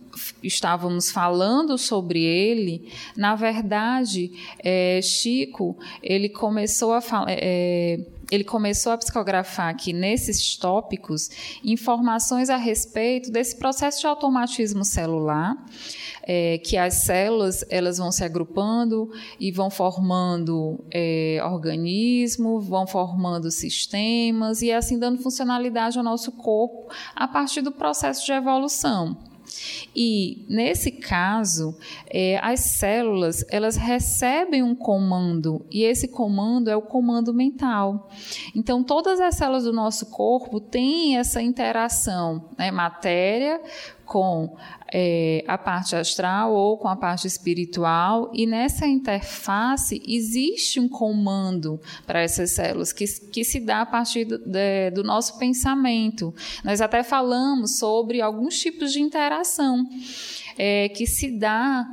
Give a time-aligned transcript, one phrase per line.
[0.42, 7.30] estávamos falando sobre ele, na verdade, é, Chico ele começou a falar.
[7.30, 8.00] É,
[8.32, 11.28] ele começou a psicografar aqui nesses tópicos
[11.62, 15.54] informações a respeito desse processo de automatismo celular,
[16.22, 23.50] é, que as células elas vão se agrupando e vão formando é, organismo, vão formando
[23.50, 29.31] sistemas e assim dando funcionalidade ao nosso corpo a partir do processo de evolução.
[29.94, 31.76] E nesse caso,
[32.08, 38.10] é, as células elas recebem um comando e esse comando é o comando mental.
[38.54, 43.60] Então, todas as células do nosso corpo têm essa interação, né, matéria
[44.12, 44.54] com
[44.92, 51.80] é, a parte astral ou com a parte espiritual, e nessa interface existe um comando
[52.06, 56.34] para essas células que, que se dá a partir do, de, do nosso pensamento.
[56.62, 59.88] Nós até falamos sobre alguns tipos de interação
[60.56, 61.86] é, que se dá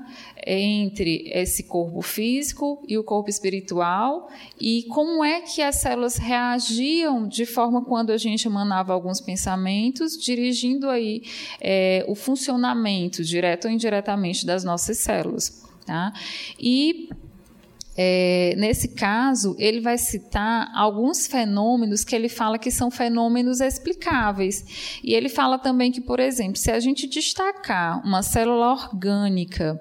[0.45, 7.27] entre esse corpo físico e o corpo espiritual e como é que as células reagiam
[7.27, 11.23] de forma quando a gente emanava alguns pensamentos, dirigindo aí
[11.59, 15.63] é, o funcionamento direto ou indiretamente das nossas células.
[15.85, 16.13] Tá?
[16.59, 17.09] E
[18.01, 24.99] é, nesse caso, ele vai citar alguns fenômenos que ele fala que são fenômenos explicáveis.
[25.03, 29.77] E ele fala também que, por exemplo, se a gente destacar uma célula orgânica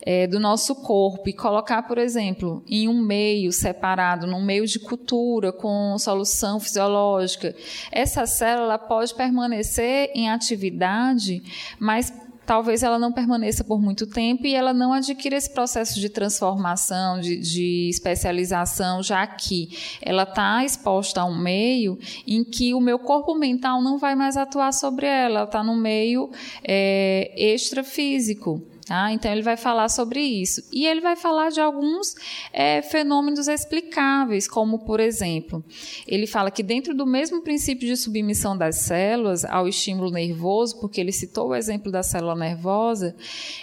[0.00, 4.78] é, do nosso corpo e colocar, por exemplo, em um meio separado, num meio de
[4.78, 7.52] cultura com solução fisiológica,
[7.90, 11.42] essa célula pode permanecer em atividade,
[11.80, 12.12] mas
[12.50, 17.20] talvez ela não permaneça por muito tempo e ela não adquira esse processo de transformação,
[17.20, 19.68] de, de especialização, já que
[20.02, 21.96] ela está exposta a um meio
[22.26, 25.76] em que o meu corpo mental não vai mais atuar sobre ela, ela está no
[25.76, 26.28] meio
[26.64, 28.60] é, extrafísico.
[28.90, 29.12] Tá?
[29.12, 30.64] Então, ele vai falar sobre isso.
[30.72, 32.12] E ele vai falar de alguns
[32.52, 35.64] é, fenômenos explicáveis, como, por exemplo,
[36.08, 41.00] ele fala que dentro do mesmo princípio de submissão das células ao estímulo nervoso, porque
[41.00, 43.14] ele citou o exemplo da célula nervosa,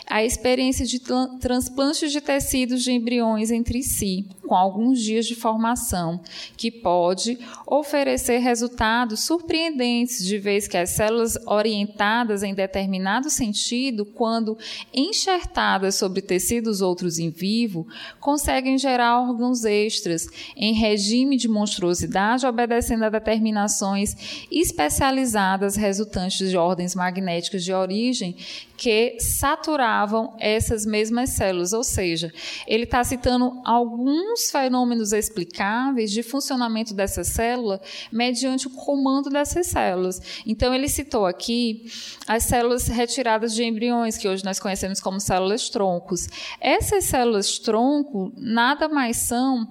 [0.05, 1.01] a experiência de
[1.41, 6.19] transplantes de tecidos de embriões entre si, com alguns dias de formação,
[6.55, 14.57] que pode oferecer resultados surpreendentes, de vez que as células orientadas em determinado sentido, quando
[14.93, 17.85] enxertadas sobre tecidos outros em vivo,
[18.19, 26.95] conseguem gerar órgãos extras em regime de monstruosidade, obedecendo a determinações especializadas resultantes de ordens
[26.95, 28.35] magnéticas de origem
[28.77, 31.73] que saturavam essas mesmas células.
[31.73, 32.31] Ou seja,
[32.67, 37.81] ele está citando alguns fenômenos explicáveis de funcionamento dessa célula
[38.11, 40.21] mediante o comando dessas células.
[40.45, 41.91] Então, ele citou aqui
[42.27, 46.29] as células retiradas de embriões, que hoje nós conhecemos como células troncos.
[46.61, 49.67] Essas células tronco nada mais são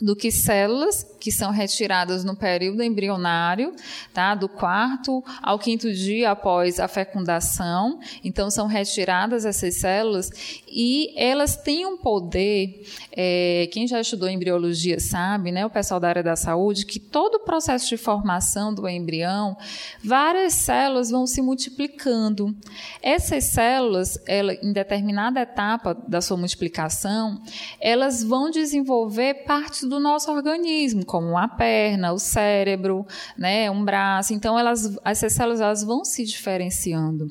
[0.00, 3.74] do que células que são retiradas no período embrionário,
[4.12, 4.34] tá?
[4.34, 8.00] Do quarto ao quinto dia após a fecundação.
[8.24, 10.30] Então, são retiradas essas células
[10.66, 12.82] e elas têm um poder.
[13.12, 15.66] É, quem já estudou embriologia sabe, né?
[15.66, 19.56] O pessoal da área da saúde, que todo o processo de formação do embrião,
[20.02, 22.56] várias células vão se multiplicando.
[23.02, 27.42] Essas células, ela, em determinada etapa da sua multiplicação,
[27.78, 33.04] elas vão desenvolver partes do nosso organismo, como uma perna, o cérebro,
[33.36, 34.32] né, um braço.
[34.32, 37.28] Então, elas, essas células elas vão se diferenciando.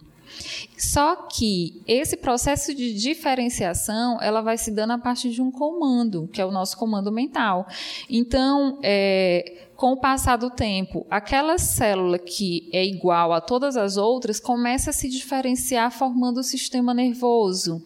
[0.77, 6.27] Só que esse processo de diferenciação, ela vai se dando a partir de um comando,
[6.31, 7.67] que é o nosso comando mental.
[8.09, 13.95] Então, é, com o passar do tempo, aquela célula que é igual a todas as
[13.95, 17.81] outras começa a se diferenciar formando o sistema nervoso.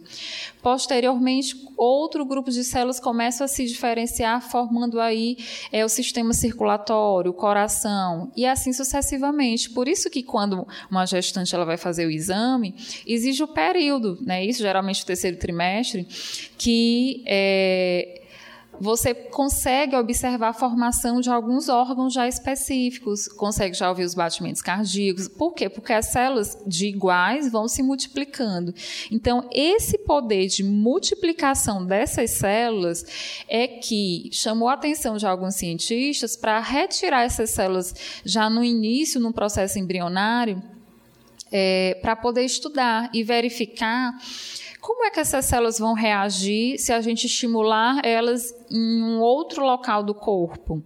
[0.59, 5.37] Posteriormente, outro grupo de células começa a se diferenciar formando aí
[5.71, 9.69] é, o sistema circulatório, o coração e assim sucessivamente.
[9.69, 12.73] Por isso que quando uma gestante ela vai fazer o exame,
[13.05, 14.43] exige o período, né?
[14.43, 16.07] Isso geralmente o terceiro trimestre,
[16.57, 18.22] que é,
[18.83, 24.62] você consegue observar a formação de alguns órgãos já específicos, consegue já ouvir os batimentos
[24.62, 25.30] cardíacos.
[25.30, 25.69] Por quê?
[25.69, 28.75] Porque as células de iguais vão se multiplicando.
[29.09, 33.06] Então, esse poder de multiplicação dessas células
[33.47, 37.95] é que chamou a atenção de alguns cientistas para retirar essas células
[38.25, 40.62] já no início, no processo embrionário,
[41.50, 44.13] é, para poder estudar e verificar
[44.83, 49.63] como é que essas células vão reagir se a gente estimular elas em um outro
[49.65, 50.83] local do corpo?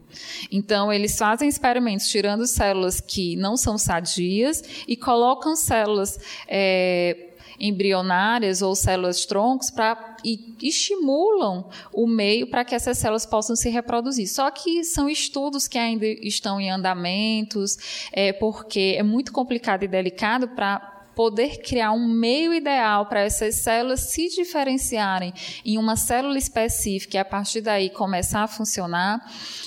[0.52, 6.20] Então, eles fazem experimentos tirando células que não são sadias e colocam células.
[6.48, 7.24] É,
[7.60, 13.68] embrionárias ou células troncos para e estimulam o meio para que essas células possam se
[13.68, 14.28] reproduzir.
[14.28, 19.88] Só que são estudos que ainda estão em andamentos, é, porque é muito complicado e
[19.88, 25.34] delicado para poder criar um meio ideal para essas células se diferenciarem
[25.66, 29.20] em uma célula específica e a partir daí começar a funcionar.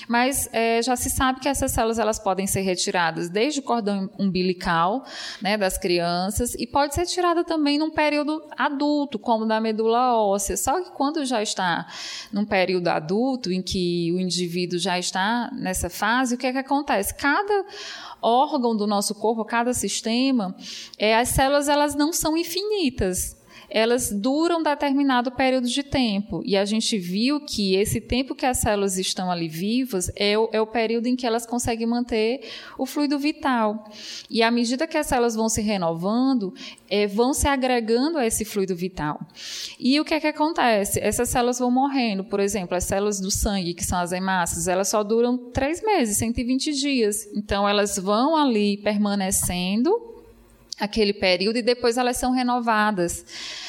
[0.07, 4.09] Mas é, já se sabe que essas células elas podem ser retiradas desde o cordão
[4.17, 5.03] umbilical
[5.41, 10.55] né, das crianças e pode ser tirada também num período adulto, como da medula óssea.
[10.55, 11.85] Só que quando já está
[12.31, 16.59] num período adulto, em que o indivíduo já está nessa fase, o que é que
[16.59, 17.13] acontece?
[17.13, 17.65] Cada
[18.21, 20.55] órgão do nosso corpo, cada sistema,
[20.97, 23.40] é, as células elas não são infinitas
[23.71, 26.41] elas duram determinado período de tempo.
[26.45, 30.49] E a gente viu que esse tempo que as células estão ali vivas é o,
[30.51, 32.41] é o período em que elas conseguem manter
[32.77, 33.89] o fluido vital.
[34.29, 36.53] E à medida que as células vão se renovando,
[36.89, 39.19] é, vão se agregando a esse fluido vital.
[39.79, 40.99] E o que é que acontece?
[40.99, 42.25] Essas células vão morrendo.
[42.25, 46.17] Por exemplo, as células do sangue, que são as hemácias, elas só duram três meses,
[46.17, 47.25] 120 dias.
[47.33, 50.11] Então, elas vão ali permanecendo
[50.81, 53.23] aquele período e depois elas são renovadas.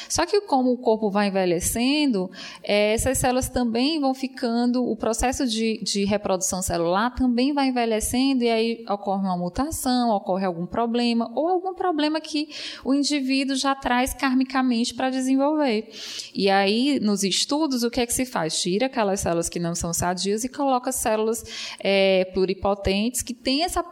[0.09, 2.29] Só que como o corpo vai envelhecendo,
[2.63, 8.43] é, essas células também vão ficando, o processo de, de reprodução celular também vai envelhecendo
[8.43, 12.49] e aí ocorre uma mutação, ocorre algum problema ou algum problema que
[12.83, 15.89] o indivíduo já traz karmicamente para desenvolver.
[16.33, 18.59] E aí, nos estudos, o que é que se faz?
[18.59, 21.43] Tira aquelas células que não são sadias e coloca células
[21.79, 23.83] é, pluripotentes que têm essa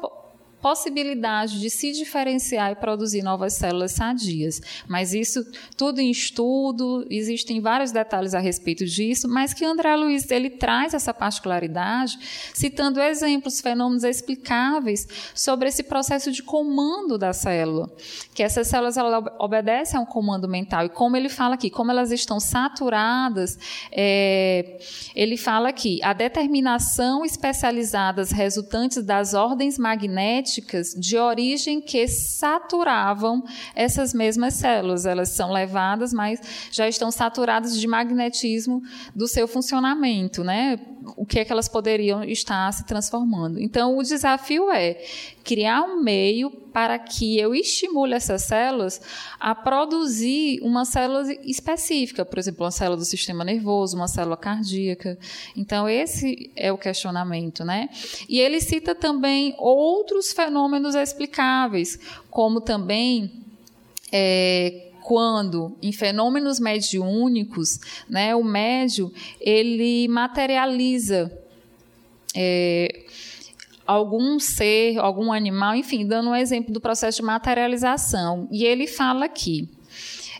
[0.61, 4.61] possibilidade de se diferenciar e produzir novas células sadias.
[4.87, 5.43] Mas isso
[5.75, 10.93] tudo em estudo, existem vários detalhes a respeito disso, mas que André Luiz ele traz
[10.93, 12.17] essa particularidade,
[12.53, 17.91] citando exemplos, fenômenos explicáveis sobre esse processo de comando da célula,
[18.33, 18.95] que essas células
[19.39, 23.57] obedecem a um comando mental e como ele fala aqui, como elas estão saturadas,
[23.91, 24.79] é,
[25.15, 30.50] ele fala aqui a determinação especializadas resultantes das ordens magnéticas
[31.00, 33.43] de origem que saturavam
[33.75, 35.05] essas mesmas células.
[35.05, 36.41] Elas são levadas, mas
[36.72, 38.81] já estão saturadas de magnetismo
[39.15, 40.79] do seu funcionamento, né?
[41.15, 43.60] O que é que elas poderiam estar se transformando.
[43.60, 45.01] Então, o desafio é
[45.43, 49.01] criar um meio para que eu estimule essas células
[49.39, 55.17] a produzir uma célula específica, por exemplo, uma célula do sistema nervoso, uma célula cardíaca.
[55.55, 57.89] Então, esse é o questionamento, né?
[58.29, 63.31] E ele cita também outros fenômenos explicáveis, como também
[64.12, 67.79] é, quando em fenômenos mediúnicos,
[68.10, 71.31] né, o médio ele materializa
[72.36, 73.03] é,
[73.86, 78.48] algum ser, algum animal, enfim, dando um exemplo do processo de materialização.
[78.51, 79.69] E ele fala aqui.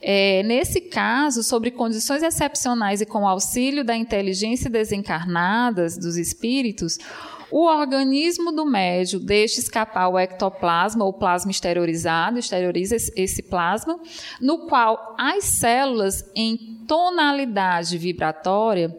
[0.04, 6.98] É, nesse caso, sobre condições excepcionais e com auxílio da inteligência desencarnadas dos espíritos,
[7.52, 14.00] o organismo do médio deixa escapar o ectoplasma ou plasma exteriorizado, exterioriza esse plasma,
[14.40, 18.94] no qual as células em tonalidade vibratória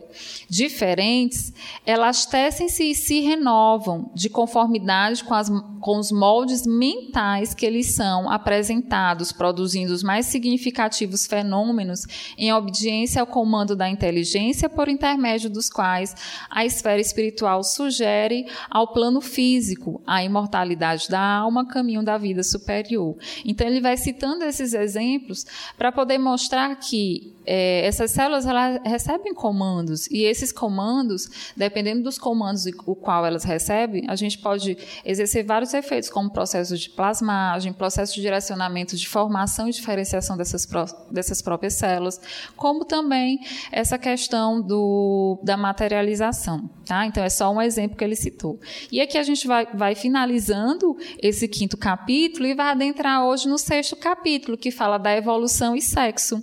[0.48, 1.52] diferentes,
[1.84, 7.94] elas tecem-se e se renovam de conformidade com, as, com os moldes mentais que eles
[7.94, 12.06] são apresentados, produzindo os mais significativos fenômenos
[12.38, 16.14] em obediência ao comando da inteligência, por intermédio dos quais
[16.48, 23.18] a esfera espiritual sugere ao plano físico a imortalidade da alma, caminho da vida superior.
[23.44, 25.44] Então, ele vai citando esses exemplos
[25.76, 28.44] para poder mostrar que é, essas células
[28.84, 34.76] recebem comandos e esses comandos, dependendo dos comandos o qual elas recebem, a gente pode
[35.04, 40.66] exercer vários efeitos, como processo de plasmagem, processo de direcionamento de formação e diferenciação dessas,
[41.10, 42.20] dessas próprias células,
[42.56, 46.70] como também essa questão do, da materialização.
[46.86, 47.06] Tá?
[47.06, 48.58] Então, é só um exemplo que ele citou.
[48.90, 53.58] E aqui a gente vai, vai finalizando esse quinto capítulo e vai adentrar hoje no
[53.58, 56.42] sexto capítulo, que fala da evolução e sexo.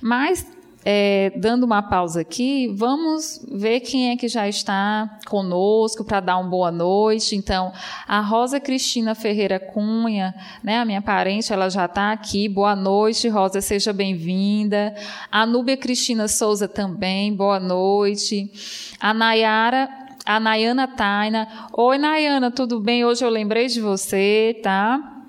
[0.00, 0.39] Mas
[0.84, 6.38] é, dando uma pausa aqui, vamos ver quem é que já está conosco para dar
[6.38, 7.36] uma boa noite.
[7.36, 7.72] Então,
[8.06, 12.48] a Rosa Cristina Ferreira Cunha, né, a minha parente, ela já está aqui.
[12.48, 14.94] Boa noite, Rosa, seja bem-vinda.
[15.30, 18.50] A Núbia Cristina Souza também, boa noite.
[18.98, 19.88] A Nayara
[20.24, 21.48] a Nayana Taina.
[21.72, 23.04] Oi, Nayana, tudo bem?
[23.04, 25.24] Hoje eu lembrei de você, tá?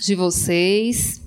[0.00, 1.21] De vocês.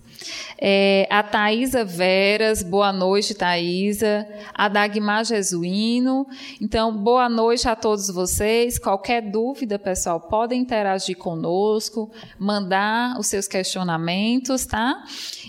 [0.57, 4.27] É, a Thaisa Veras, boa noite, Thaisa.
[4.53, 6.25] A Dagmar Jesuíno.
[6.61, 8.79] Então, boa noite a todos vocês.
[8.79, 12.09] Qualquer dúvida, pessoal, podem interagir conosco,
[12.39, 15.03] mandar os seus questionamentos, tá?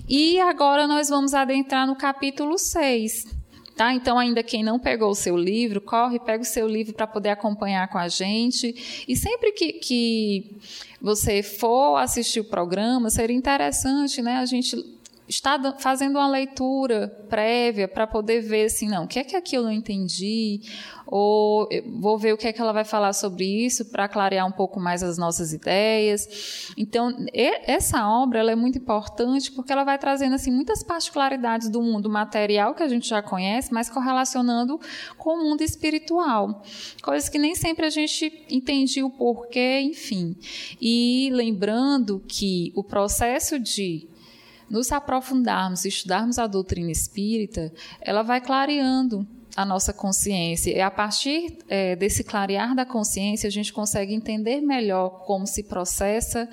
[0.08, 3.36] E agora nós vamos adentrar no capítulo 6.
[3.76, 3.92] Tá?
[3.92, 7.28] Então, ainda quem não pegou o seu livro, corre, pega o seu livro para poder
[7.28, 9.04] acompanhar com a gente.
[9.06, 10.56] E sempre que, que
[10.98, 14.95] você for assistir o programa, seria interessante né, a gente
[15.28, 19.56] está fazendo uma leitura prévia para poder ver assim, não, o que é que aqui
[19.56, 20.60] eu não entendi,
[21.06, 21.68] ou
[22.00, 24.80] vou ver o que é que ela vai falar sobre isso para clarear um pouco
[24.80, 26.72] mais as nossas ideias.
[26.76, 31.80] Então, essa obra ela é muito importante porque ela vai trazendo assim muitas particularidades do
[31.80, 34.80] mundo material que a gente já conhece, mas correlacionando
[35.16, 36.62] com o mundo espiritual,
[37.02, 40.36] coisas que nem sempre a gente entendia o porquê, enfim.
[40.80, 44.08] E lembrando que o processo de
[44.68, 50.70] nos aprofundarmos, estudarmos a doutrina espírita, ela vai clareando a nossa consciência.
[50.70, 55.62] E a partir é, desse clarear da consciência, a gente consegue entender melhor como se
[55.62, 56.46] processa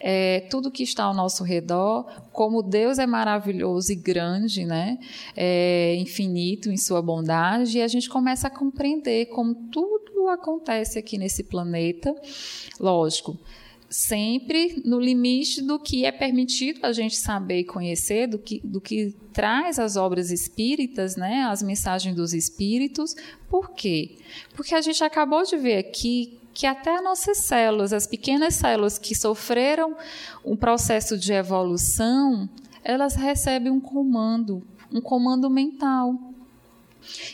[0.00, 4.98] é, tudo que está ao nosso redor, como Deus é maravilhoso e grande, né?
[5.36, 11.16] É, infinito em sua bondade, e a gente começa a compreender como tudo acontece aqui
[11.16, 12.12] nesse planeta.
[12.80, 13.38] Lógico,
[13.90, 18.80] sempre no limite do que é permitido a gente saber e conhecer, do que, do
[18.80, 23.16] que traz as obras espíritas, né, as mensagens dos espíritos.
[23.48, 24.16] Por quê?
[24.54, 29.14] Porque a gente acabou de ver aqui que até nossas células, as pequenas células que
[29.14, 29.96] sofreram
[30.44, 32.48] um processo de evolução,
[32.84, 36.14] elas recebem um comando, um comando mental.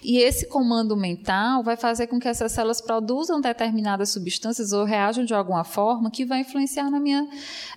[0.03, 5.25] E esse comando mental vai fazer com que essas células produzam determinadas substâncias ou reajam
[5.25, 7.27] de alguma forma que vai influenciar na minha,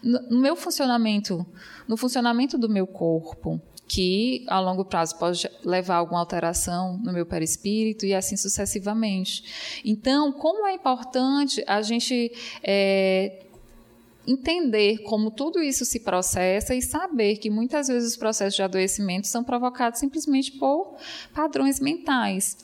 [0.04, 1.46] no meu funcionamento,
[1.88, 7.12] no funcionamento do meu corpo que a longo prazo pode levar a alguma alteração no
[7.12, 9.82] meu perispírito e assim sucessivamente.
[9.84, 12.32] Então, como é importante a gente
[12.64, 13.48] é,
[14.28, 19.28] entender como tudo isso se processa e saber que muitas vezes os processos de adoecimento
[19.28, 20.96] são provocados simplesmente por
[21.34, 22.58] padrões mentais.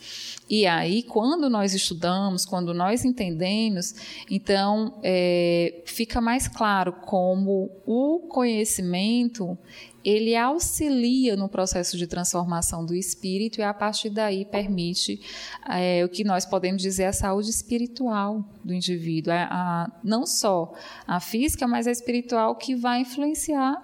[0.50, 3.96] E aí, quando nós estudamos, quando nós entendemos,
[4.30, 9.58] então é, fica mais claro como o conhecimento
[10.06, 15.20] ele auxilia no processo de transformação do espírito e a partir daí permite
[15.68, 20.72] é, o que nós podemos dizer a saúde espiritual do indivíduo, a, a, não só
[21.08, 23.84] a física, mas a espiritual que vai influenciar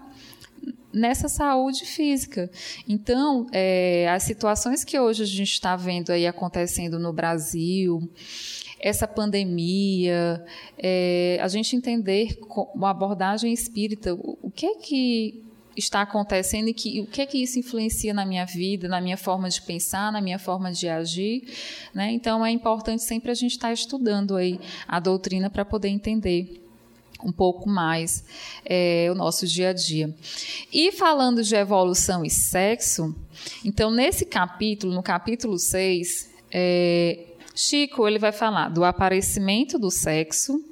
[0.94, 2.52] nessa saúde física.
[2.88, 8.08] Então, é, as situações que hoje a gente está vendo aí acontecendo no Brasil,
[8.80, 10.44] essa pandemia,
[10.78, 12.38] é, a gente entender
[12.82, 17.38] a abordagem espírita, o que é que está acontecendo e que, o que é que
[17.38, 21.44] isso influencia na minha vida, na minha forma de pensar, na minha forma de agir.
[21.94, 22.12] Né?
[22.12, 26.62] Então, é importante sempre a gente estar estudando aí a doutrina para poder entender
[27.24, 28.26] um pouco mais
[28.66, 30.14] é, o nosso dia a dia.
[30.74, 33.16] E falando de evolução e sexo,
[33.64, 40.64] então, nesse capítulo, no capítulo 6, é, Chico ele vai falar do aparecimento do sexo,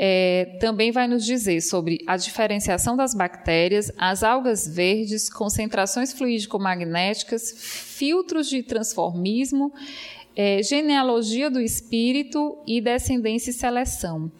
[0.00, 7.52] é, também vai nos dizer sobre a diferenciação das bactérias, as algas verdes, concentrações fluídico-magnéticas,
[7.58, 9.72] filtros de transformismo,
[10.36, 14.30] é, genealogia do espírito e descendência e seleção.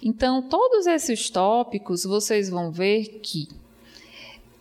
[0.00, 3.48] Então, todos esses tópicos vocês vão ver que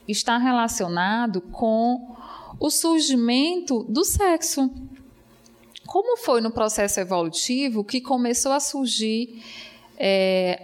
[0.07, 2.15] está relacionado com
[2.59, 4.71] o surgimento do sexo.
[5.85, 9.39] Como foi no processo evolutivo que começou a surgir
[10.03, 10.59] é,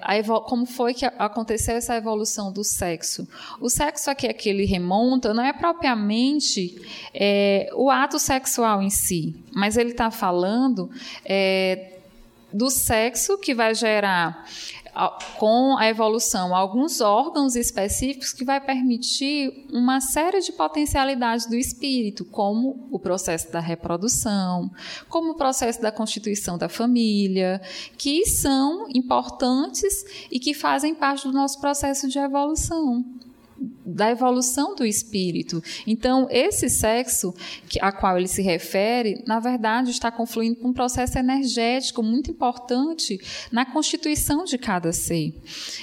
[0.46, 3.28] como foi que aconteceu essa evolução do sexo.
[3.62, 6.82] O sexo aqui é que ele remonta não é propriamente
[7.14, 10.90] é, o ato sexual em si, mas ele está falando
[11.24, 12.00] é,
[12.52, 14.44] do sexo que vai gerar
[15.38, 22.26] com a evolução alguns órgãos específicos que vai permitir uma série de potencialidades do espírito,
[22.26, 24.72] como o processo da reprodução,
[25.08, 27.62] como o processo da constituição da família,
[27.98, 33.17] que são importantes e que fazem parte do nosso processo de evolução
[33.86, 35.64] da evolução do espírito.
[35.86, 37.34] Então, esse sexo
[37.82, 43.20] a qual ele se refere, na verdade, está confluindo com um processo energético muito importante
[43.52, 45.34] na constituição de cada ser.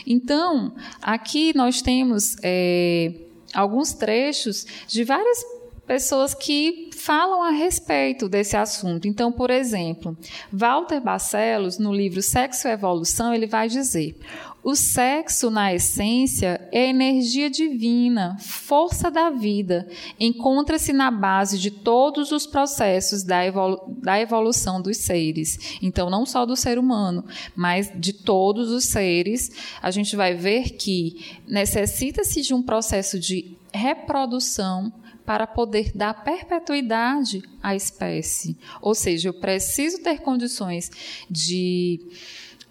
[0.06, 3.12] Então, aqui nós temos é,
[3.52, 5.44] alguns trechos de várias
[5.86, 9.06] pessoas que falam a respeito desse assunto.
[9.06, 10.16] Então, por exemplo,
[10.52, 14.16] Walter Barcelos, no livro Sexo e Evolução, ele vai dizer:
[14.64, 19.86] o sexo, na essência, é energia divina, força da vida.
[20.18, 25.78] Encontra-se na base de todos os processos da, evolu da evolução dos seres.
[25.82, 29.50] Então, não só do ser humano, mas de todos os seres.
[29.82, 34.90] A gente vai ver que necessita-se de um processo de reprodução
[35.26, 38.56] para poder dar perpetuidade à espécie.
[38.80, 40.90] Ou seja, eu preciso ter condições
[41.30, 42.00] de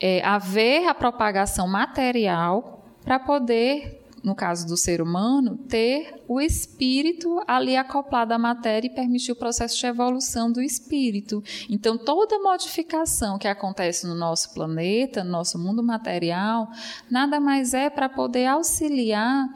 [0.05, 7.41] é, haver a propagação material para poder, no caso do ser humano, ter o espírito
[7.47, 11.41] ali acoplado à matéria e permitir o processo de evolução do espírito.
[11.69, 16.69] Então, toda modificação que acontece no nosso planeta, no nosso mundo material,
[17.09, 19.47] nada mais é para poder auxiliar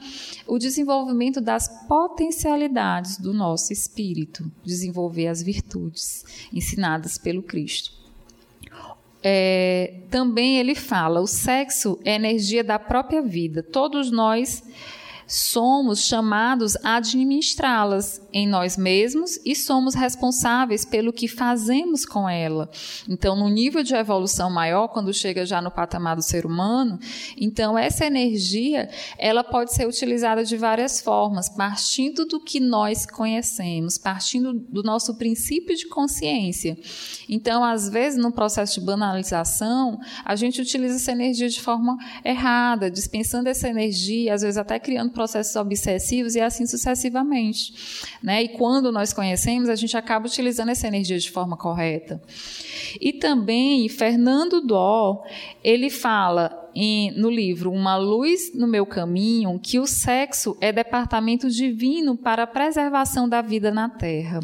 [0.47, 8.06] o desenvolvimento das potencialidades do nosso espírito, desenvolver as virtudes ensinadas pelo Cristo
[9.29, 13.61] é, também ele fala: o sexo é energia da própria vida.
[13.61, 14.63] Todos nós
[15.27, 22.69] somos chamados a administrá-las em nós mesmos e somos responsáveis pelo que fazemos com ela.
[23.09, 26.97] Então, no nível de evolução maior, quando chega já no patamar do ser humano,
[27.35, 33.97] então essa energia, ela pode ser utilizada de várias formas, partindo do que nós conhecemos,
[33.97, 36.77] partindo do nosso princípio de consciência.
[37.27, 42.89] Então, às vezes, no processo de banalização, a gente utiliza essa energia de forma errada,
[42.89, 47.73] dispensando essa energia, às vezes até criando processos obsessivos e assim sucessivamente.
[48.21, 48.43] Né?
[48.43, 52.21] E quando nós conhecemos, a gente acaba utilizando essa energia de forma correta.
[53.01, 55.23] E também, Fernando Dó,
[55.63, 56.69] ele fala
[57.15, 62.47] no livro Uma Luz no Meu Caminho que o sexo é departamento divino para a
[62.47, 64.39] preservação da vida na Terra.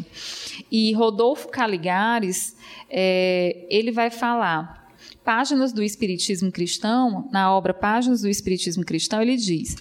[0.68, 2.56] E Rodolfo Caligares,
[2.90, 4.83] é, ele vai falar
[5.24, 9.74] Páginas do Espiritismo Cristão, na obra Páginas do Espiritismo Cristão, ele diz: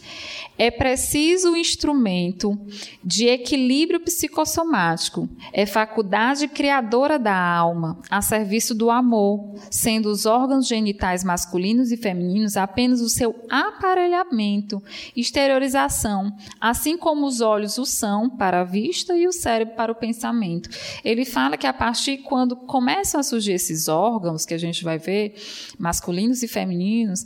[0.58, 2.58] é preciso um instrumento
[3.04, 10.68] de equilíbrio psicossomático, é faculdade criadora da alma, a serviço do amor, sendo os órgãos
[10.68, 14.82] genitais masculinos e femininos apenas o seu aparelhamento,
[15.16, 19.96] exteriorização, assim como os olhos o são para a vista e o cérebro para o
[19.96, 20.70] pensamento.
[21.04, 24.98] Ele fala que a partir quando começam a surgir esses órgãos que a gente vai
[24.98, 25.33] ver,
[25.78, 27.26] masculinos e femininos,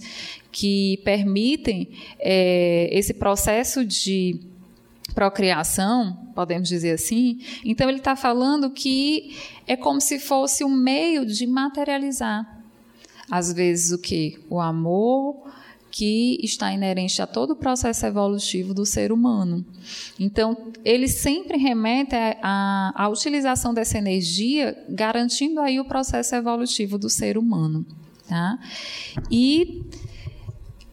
[0.51, 1.89] que permitem
[2.19, 4.39] é, esse processo de
[5.13, 7.39] procriação, podemos dizer assim.
[7.65, 12.61] Então, ele está falando que é como se fosse um meio de materializar.
[13.29, 14.37] Às vezes, o que?
[14.49, 15.47] O amor
[15.89, 19.65] que está inerente a todo o processo evolutivo do ser humano.
[20.19, 27.35] Então, ele sempre remete à utilização dessa energia, garantindo aí o processo evolutivo do ser
[27.35, 27.83] humano.
[28.27, 28.59] Tá?
[29.31, 29.85] E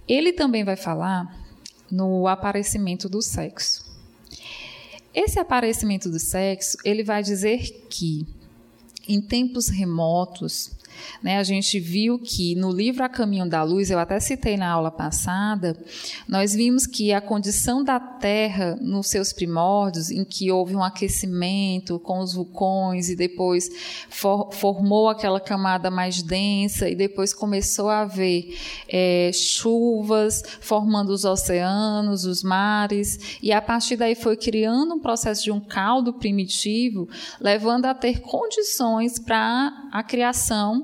[0.07, 1.45] ele também vai falar
[1.91, 3.85] no aparecimento do sexo.
[5.13, 8.27] Esse aparecimento do sexo, ele vai dizer que
[9.07, 10.73] em tempos remotos,
[11.23, 14.71] né, a gente viu que no livro A Caminho da Luz, eu até citei na
[14.71, 15.77] aula passada,
[16.29, 21.99] nós vimos que a condição da Terra nos seus primórdios, em que houve um aquecimento
[21.99, 23.69] com os vulcões e depois
[24.09, 28.57] for, formou aquela camada mais densa e depois começou a haver
[28.89, 35.43] é, chuvas formando os oceanos, os mares, e a partir daí foi criando um processo
[35.45, 37.09] de um caldo primitivo,
[37.41, 40.84] levando a ter condições para a criação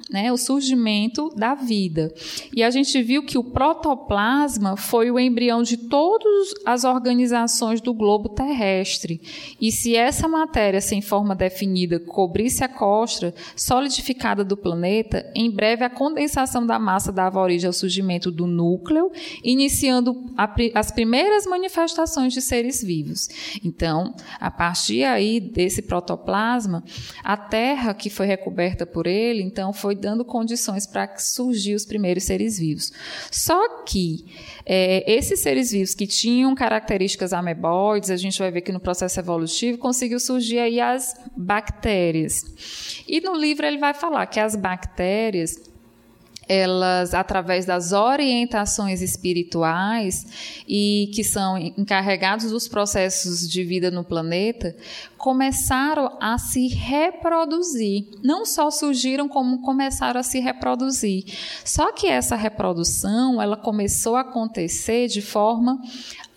[0.11, 2.13] né, o surgimento da vida.
[2.53, 7.93] E a gente viu que o protoplasma foi o embrião de todas as organizações do
[7.93, 9.21] globo terrestre.
[9.59, 15.85] E se essa matéria sem forma definida cobrisse a costa solidificada do planeta, em breve
[15.85, 22.33] a condensação da massa dava origem ao surgimento do núcleo, iniciando a, as primeiras manifestações
[22.33, 23.29] de seres vivos.
[23.63, 26.83] Então, a partir aí desse protoplasma,
[27.23, 32.23] a Terra que foi recoberta por ele, então foi dando condições para surgir os primeiros
[32.23, 32.91] seres vivos.
[33.31, 34.25] Só que
[34.65, 39.19] é, esses seres vivos que tinham características ameboides, a gente vai ver que no processo
[39.19, 42.43] evolutivo conseguiu surgir aí as bactérias.
[43.07, 45.70] E no livro ele vai falar que as bactérias
[46.51, 54.75] elas, através das orientações espirituais e que são encarregados dos processos de vida no planeta,
[55.17, 58.05] começaram a se reproduzir.
[58.21, 61.23] Não só surgiram, como começaram a se reproduzir.
[61.63, 65.81] Só que essa reprodução, ela começou a acontecer de forma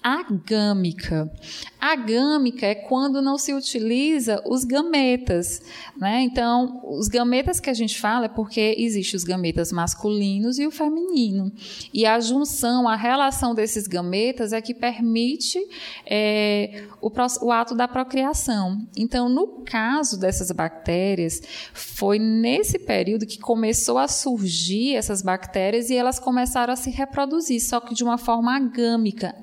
[0.05, 1.33] agâmica.
[1.81, 5.63] Agâmica é quando não se utiliza os gametas,
[5.97, 6.21] né?
[6.21, 10.71] Então, os gametas que a gente fala é porque existem os gametas masculinos e o
[10.71, 11.51] feminino.
[11.93, 15.59] E a junção, a relação desses gametas é que permite
[16.05, 17.11] é, o,
[17.43, 18.87] o ato da procriação.
[18.95, 21.41] Então, no caso dessas bactérias,
[21.73, 27.63] foi nesse período que começou a surgir essas bactérias e elas começaram a se reproduzir,
[27.63, 29.35] só que de uma forma agâmica,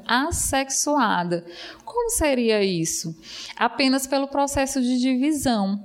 [0.52, 1.46] assexuada.
[1.86, 3.16] Como seria isso?
[3.56, 5.84] Apenas pelo processo de divisão.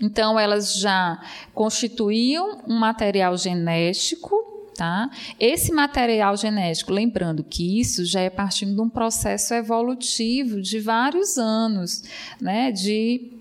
[0.00, 1.20] Então, elas já
[1.54, 5.08] constituíam um material genético Tá?
[5.40, 11.38] Esse material genético, lembrando que isso já é partindo de um processo evolutivo de vários
[11.38, 12.04] anos,
[12.38, 12.70] né?
[12.70, 13.32] de,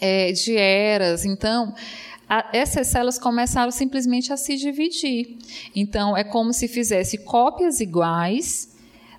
[0.00, 1.24] é, de eras.
[1.24, 1.72] Então,
[2.28, 5.38] a, essas células começaram simplesmente a se dividir.
[5.76, 8.73] Então, é como se fizesse cópias iguais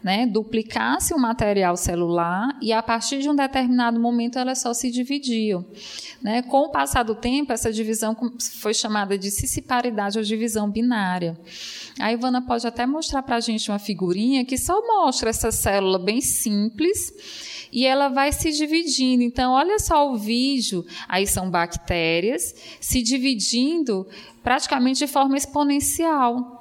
[0.06, 4.92] né, duplicasse o material celular e a partir de um determinado momento elas só se
[4.92, 5.66] dividiam.
[6.22, 6.44] Né?
[6.44, 8.16] Com o passar do tempo, essa divisão
[8.60, 11.36] foi chamada de cissiparidade ou divisão binária.
[12.00, 15.98] A Ivana pode até mostrar para a gente uma figurinha que só mostra essa célula
[15.98, 17.12] bem simples
[17.72, 19.24] e ela vai se dividindo.
[19.24, 24.06] Então, olha só o vídeo, aí são bactérias se dividindo
[24.44, 26.55] praticamente de forma exponencial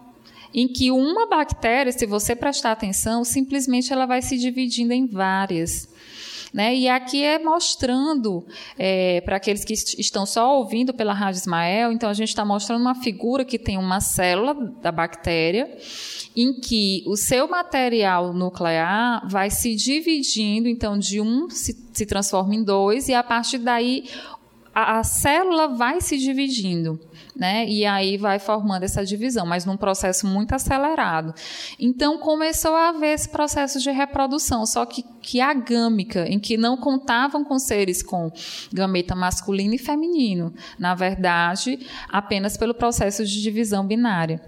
[0.55, 5.89] em que uma bactéria, se você prestar atenção, simplesmente ela vai se dividindo em várias.
[6.55, 6.73] Né?
[6.77, 8.47] E aqui é mostrando,
[8.79, 12.81] é, para aqueles que estão só ouvindo pela Rádio Ismael, então a gente está mostrando
[12.81, 15.77] uma figura que tem uma célula da bactéria,
[16.37, 22.55] em que o seu material nuclear vai se dividindo, então de um se, se transforma
[22.55, 24.05] em dois, e a partir daí
[24.75, 26.99] a, a célula vai se dividindo
[27.35, 27.67] né?
[27.69, 31.35] E aí vai formando essa divisão, mas num processo muito acelerado.
[31.79, 36.77] Então começou a haver esse processo de reprodução, só que, que agâmica, em que não
[36.77, 38.31] contavam com seres com
[38.73, 40.55] gameta masculino e feminino.
[40.79, 44.41] Na verdade, apenas pelo processo de divisão binária.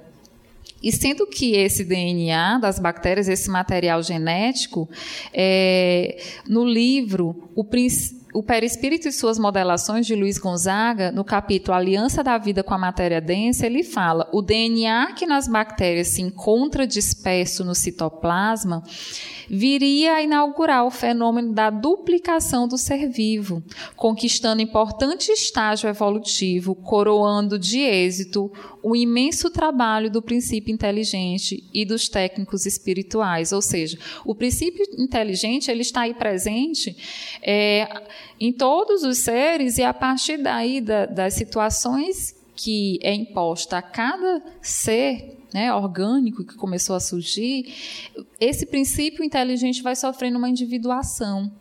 [0.82, 4.88] E sendo que esse DNA das bactérias, esse material genético,
[5.32, 11.74] é, no livro, o princípio o Perispírito e suas modelações de Luiz Gonzaga, no capítulo
[11.74, 16.20] Aliança da Vida com a Matéria Densa, ele fala: o DNA que nas bactérias se
[16.20, 18.82] encontra disperso no citoplasma
[19.48, 23.62] viria a inaugurar o fenômeno da duplicação do ser vivo,
[23.94, 32.08] conquistando importante estágio evolutivo, coroando de êxito o imenso trabalho do princípio inteligente e dos
[32.08, 33.52] técnicos espirituais.
[33.52, 36.96] Ou seja, o princípio inteligente ele está aí presente
[37.42, 37.88] é,
[38.38, 43.82] em todos os seres e a partir daí da, das situações que é imposta a
[43.82, 47.72] cada ser né, orgânico que começou a surgir,
[48.40, 51.52] esse princípio inteligente vai sofrendo uma individuação.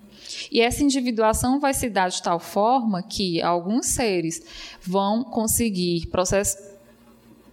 [0.51, 4.41] E essa individuação vai se dar de tal forma que alguns seres
[4.81, 6.74] vão conseguir process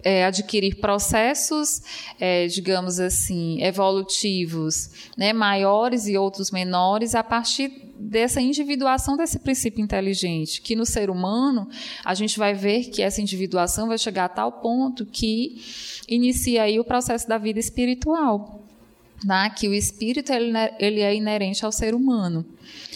[0.03, 1.81] é, adquirir processos,
[2.19, 9.81] é, digamos assim, evolutivos, né, maiores e outros menores, a partir dessa individuação desse princípio
[9.81, 11.67] inteligente, que no ser humano
[12.03, 15.61] a gente vai ver que essa individuação vai chegar a tal ponto que
[16.07, 18.61] inicia aí o processo da vida espiritual.
[19.25, 19.49] Tá?
[19.49, 22.45] Que o espírito ele, ele é inerente ao ser humano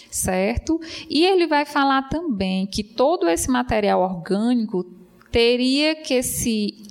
[0.09, 0.79] certo?
[1.09, 4.85] E ele vai falar também que todo esse material orgânico
[5.31, 6.86] teria que se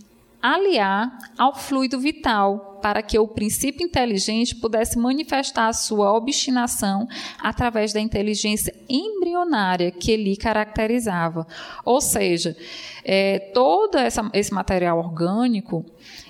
[0.54, 7.08] aliar ao fluido vital para que o princípio inteligente pudesse manifestar a sua obstinação
[7.38, 11.46] através da inteligência embrionária que lhe caracterizava.
[11.84, 12.56] Ou seja,
[13.04, 15.84] é, todo essa, esse material orgânico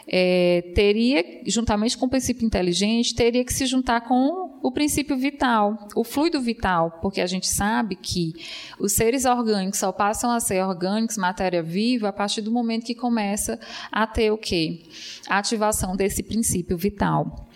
[0.08, 5.88] é, teria, juntamente com o princípio inteligente, teria que se juntar com o princípio vital,
[5.94, 8.34] o fluido vital, porque a gente sabe que
[8.78, 12.94] os seres orgânicos só passam a ser orgânicos, matéria viva, a partir do momento que
[12.94, 13.58] começa
[13.90, 14.82] a ter o quê?
[15.28, 16.35] A ativação desse princípio
[16.76, 17.48] vital.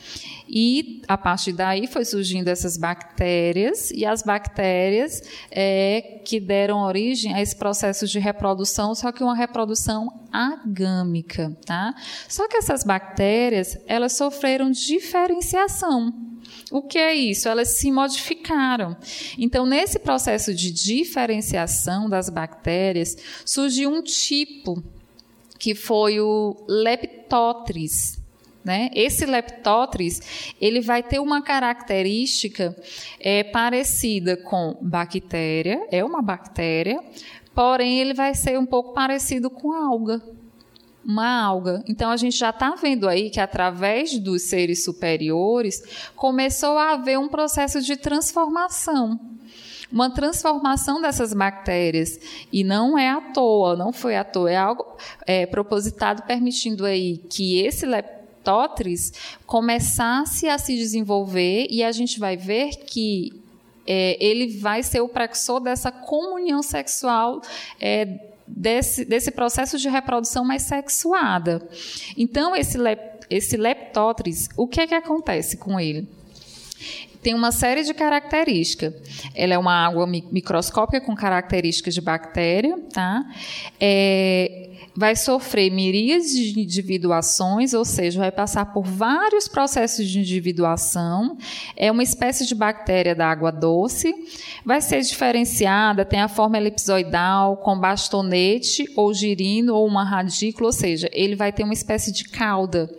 [0.49, 7.33] E a partir daí foi surgindo essas bactérias, e as bactérias é, que deram origem
[7.33, 11.57] a esse processo de reprodução, só que uma reprodução agâmica.
[11.65, 11.95] Tá?
[12.29, 16.13] Só que essas bactérias elas sofreram diferenciação.
[16.71, 17.49] O que é isso?
[17.49, 18.97] Elas se modificaram.
[19.37, 24.83] Então, nesse processo de diferenciação das bactérias, surgiu um tipo
[25.59, 28.20] que foi o Leptotris.
[28.63, 28.91] Né?
[28.95, 32.77] Esse leptotris ele vai ter uma característica
[33.19, 37.01] é, parecida com bactéria, é uma bactéria,
[37.55, 40.21] porém ele vai ser um pouco parecido com alga,
[41.03, 41.83] uma alga.
[41.89, 45.83] Então a gente já está vendo aí que através dos seres superiores
[46.15, 49.19] começou a haver um processo de transformação
[49.93, 52.17] uma transformação dessas bactérias.
[52.53, 54.87] E não é à toa, não foi à toa, é algo
[55.27, 59.13] é, propositado permitindo aí que esse leptotris tótris
[59.47, 63.33] começasse a se desenvolver e a gente vai ver que
[63.87, 67.41] é, ele vai ser o precursor dessa comunhão sexual
[67.81, 71.67] é, desse, desse processo de reprodução mais sexuada.
[72.17, 72.79] Então, esse,
[73.29, 76.09] esse leptótris, o que é que acontece com ele?
[77.23, 78.95] tem uma série de características.
[79.35, 83.25] Ela é uma água microscópica com características de bactéria, tá?
[83.79, 84.60] É,
[84.97, 91.37] vai sofrer miríades de individuações, ou seja, vai passar por vários processos de individuação.
[91.77, 94.13] É uma espécie de bactéria da água doce.
[94.65, 100.73] Vai ser diferenciada, tem a forma elipsoidal, com bastonete ou girino ou uma radícula, ou
[100.73, 102.91] seja, ele vai ter uma espécie de cauda.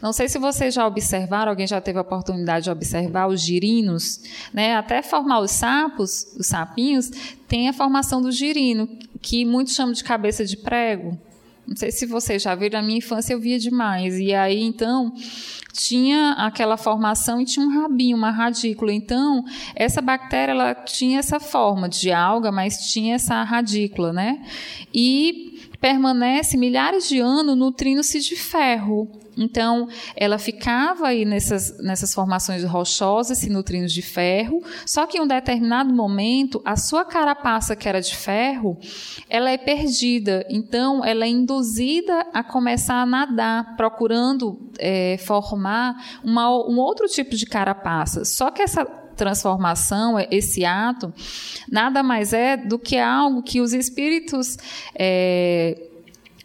[0.00, 4.20] Não sei se vocês já observaram, alguém já teve a oportunidade de observar os girinos,
[4.52, 4.74] né?
[4.74, 7.10] Até formar os sapos, os sapinhos,
[7.46, 8.88] tem a formação do girino,
[9.20, 11.18] que muitos chamam de cabeça de prego.
[11.66, 14.18] Não sei se vocês já viram, na minha infância eu via demais.
[14.18, 15.12] E aí, então,
[15.72, 18.92] tinha aquela formação e tinha um rabinho, uma radícula.
[18.92, 24.40] Então, essa bactéria ela tinha essa forma de alga, mas tinha essa radícula, né?
[24.92, 25.53] E
[25.84, 29.06] permanece milhares de anos nutrindo-se de ferro.
[29.36, 35.20] Então, ela ficava aí nessas, nessas formações rochosas, se nutrindo de ferro, só que em
[35.20, 38.78] um determinado momento, a sua carapaça, que era de ferro,
[39.28, 40.46] ela é perdida.
[40.48, 47.36] Então, ela é induzida a começar a nadar, procurando é, formar uma, um outro tipo
[47.36, 48.24] de carapaça.
[48.24, 51.12] Só que essa transformação, esse ato,
[51.70, 54.56] nada mais é do que algo que os espíritos.
[54.94, 55.90] É,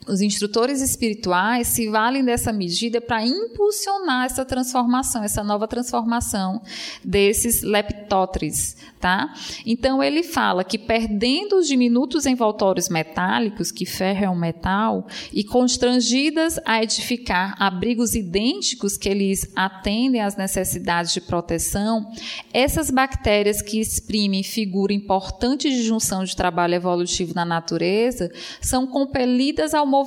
[0.09, 6.61] os instrutores espirituais se valem dessa medida para impulsionar essa transformação, essa nova transformação
[7.03, 9.31] desses leptótris, tá?
[9.65, 15.43] Então ele fala que perdendo os diminutos envoltórios metálicos, que ferro é um metal, e
[15.43, 22.11] constrangidas a edificar abrigos idênticos que eles atendem às necessidades de proteção,
[22.51, 29.73] essas bactérias que exprimem figura importante de junção de trabalho evolutivo na natureza são compelidas
[29.73, 29.98] ao movimento.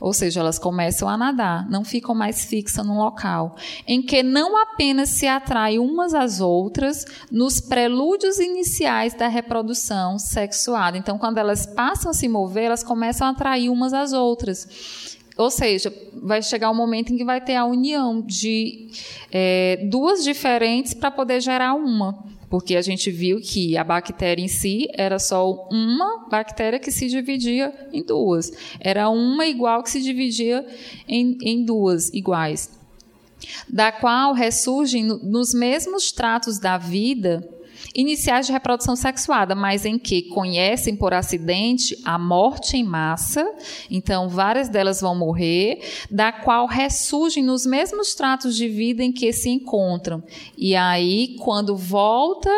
[0.00, 4.56] Ou seja, elas começam a nadar, não ficam mais fixas num local, em que não
[4.56, 10.96] apenas se atraem umas às outras nos prelúdios iniciais da reprodução sexuada.
[10.96, 15.16] Então, quando elas passam a se mover, elas começam a atrair umas às outras.
[15.36, 18.90] Ou seja, vai chegar um momento em que vai ter a união de
[19.30, 24.48] é, duas diferentes para poder gerar uma porque a gente viu que a bactéria em
[24.48, 28.52] si era só uma bactéria que se dividia em duas.
[28.80, 30.66] Era uma igual que se dividia
[31.06, 32.70] em, em duas iguais.
[33.68, 37.46] Da qual ressurgem nos mesmos tratos da vida
[37.98, 43.44] iniciais de reprodução sexuada, mas em que conhecem por acidente a morte em massa,
[43.90, 49.32] então várias delas vão morrer, da qual ressurgem nos mesmos tratos de vida em que
[49.32, 50.22] se encontram.
[50.56, 52.48] E aí, quando volta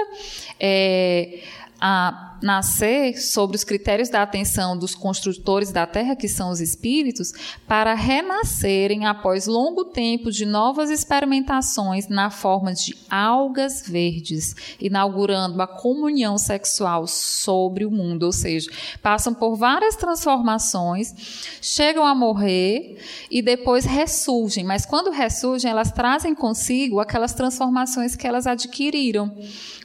[0.61, 1.41] é,
[1.81, 7.33] a nascer sobre os critérios da atenção dos construtores da terra, que são os espíritos,
[7.67, 15.67] para renascerem após longo tempo de novas experimentações na forma de algas verdes, inaugurando a
[15.67, 18.71] comunhão sexual sobre o mundo, ou seja,
[19.03, 21.15] passam por várias transformações,
[21.61, 22.99] chegam a morrer
[23.31, 29.35] e depois ressurgem, mas quando ressurgem, elas trazem consigo aquelas transformações que elas adquiriram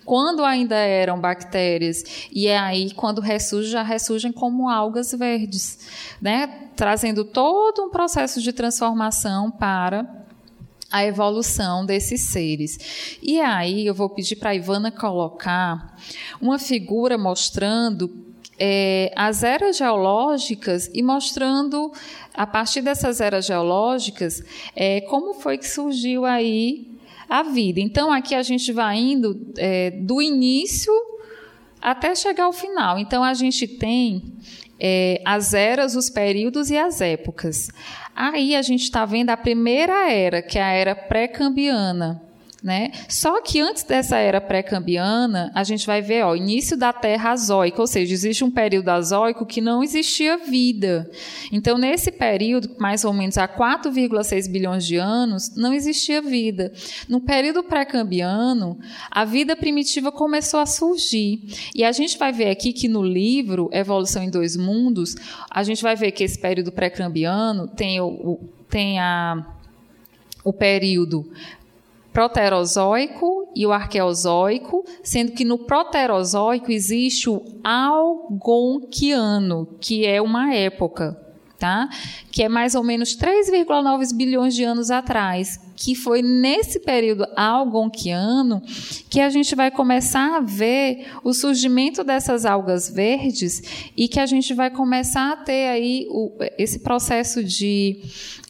[0.05, 2.27] quando ainda eram bactérias.
[2.31, 5.79] E é aí, quando ressurgem, já ressurgem como algas verdes,
[6.21, 6.61] né?
[6.75, 10.05] trazendo todo um processo de transformação para
[10.91, 13.17] a evolução desses seres.
[13.21, 15.97] E aí eu vou pedir para a Ivana colocar
[16.39, 18.09] uma figura mostrando
[18.57, 21.91] é, as eras geológicas e mostrando,
[22.33, 24.41] a partir dessas eras geológicas,
[24.75, 26.94] é, como foi que surgiu aí
[27.29, 27.79] a vida.
[27.79, 30.93] Então, aqui a gente vai indo é, do início
[31.81, 32.97] até chegar ao final.
[32.97, 34.33] Então, a gente tem
[34.79, 37.69] é, as eras, os períodos e as épocas.
[38.15, 42.24] Aí a gente está vendo a primeira era, que é a era pré-cambiana.
[42.65, 42.89] Né?
[43.07, 47.79] Só que antes dessa era pré-cambiana, a gente vai ver o início da Terra azoica,
[47.79, 51.07] ou seja, existe um período azoico que não existia vida.
[51.51, 56.73] Então, nesse período, mais ou menos há 4,6 bilhões de anos, não existia vida.
[57.07, 58.79] No período pré-cambiano,
[59.11, 61.43] a vida primitiva começou a surgir.
[61.75, 65.15] E a gente vai ver aqui que no livro Evolução em Dois Mundos,
[65.51, 69.51] a gente vai ver que esse período pré-cambiano tem o, tem a
[70.43, 71.27] o período
[72.15, 81.19] proterozoico e o arqueozoico, sendo que no proterozoico existe o algonquiano, que é uma época,
[81.59, 81.89] tá?
[82.31, 88.61] Que é mais ou menos 3,9 bilhões de anos atrás, que foi nesse período algonquiano
[89.09, 93.61] que a gente vai começar a ver o surgimento dessas algas verdes
[93.95, 98.01] e que a gente vai começar a ter aí o, esse processo de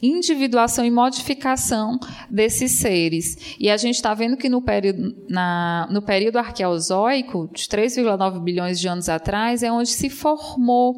[0.02, 1.98] individuação e modificação
[2.30, 3.56] desses seres.
[3.58, 8.78] E a gente está vendo que no período, na, no período arqueozoico, de 3,9 bilhões
[8.78, 10.96] de anos atrás, é onde se formou,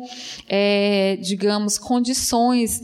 [0.48, 2.82] é, digamos, condições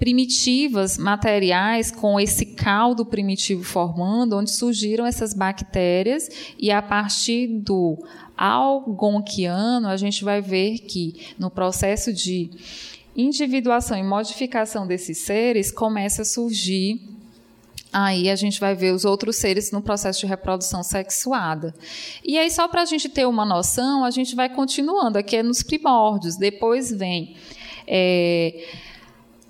[0.00, 8.02] primitivas, materiais, com esse caldo primitivo formando, onde surgiram essas bactérias, e a partir do
[8.36, 12.50] algonquiano, a gente vai ver que no processo de
[13.14, 16.98] individuação e modificação desses seres começa a surgir
[17.92, 21.74] Aí a gente vai ver os outros seres no processo de reprodução sexuada.
[22.24, 25.18] E aí, só para a gente ter uma noção, a gente vai continuando.
[25.18, 26.36] Aqui é nos primórdios.
[26.36, 27.34] Depois vem
[27.88, 28.64] é,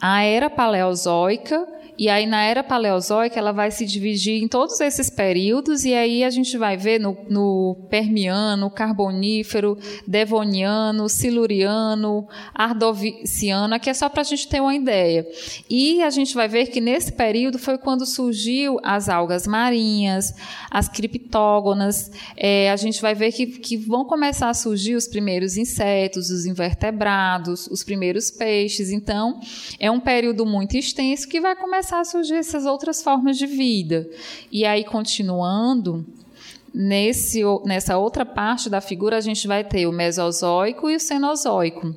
[0.00, 1.66] a era paleozoica,
[2.00, 6.24] e aí na era paleozoica ela vai se dividir em todos esses períodos, e aí
[6.24, 14.22] a gente vai ver no, no Permiano, Carbonífero, Devoniano, Siluriano, Ardoviciano, aqui é só para
[14.22, 15.26] a gente ter uma ideia.
[15.68, 20.32] E a gente vai ver que nesse período foi quando surgiu as algas marinhas,
[20.70, 25.58] as criptógonas, é, a gente vai ver que, que vão começar a surgir os primeiros
[25.58, 28.90] insetos, os invertebrados, os primeiros peixes.
[28.90, 29.38] Então,
[29.78, 34.08] é um período muito extenso que vai começar a surgir essas outras formas de vida.
[34.52, 36.06] E aí, continuando,
[36.72, 41.96] nesse, nessa outra parte da figura, a gente vai ter o Mesozoico e o Cenozoico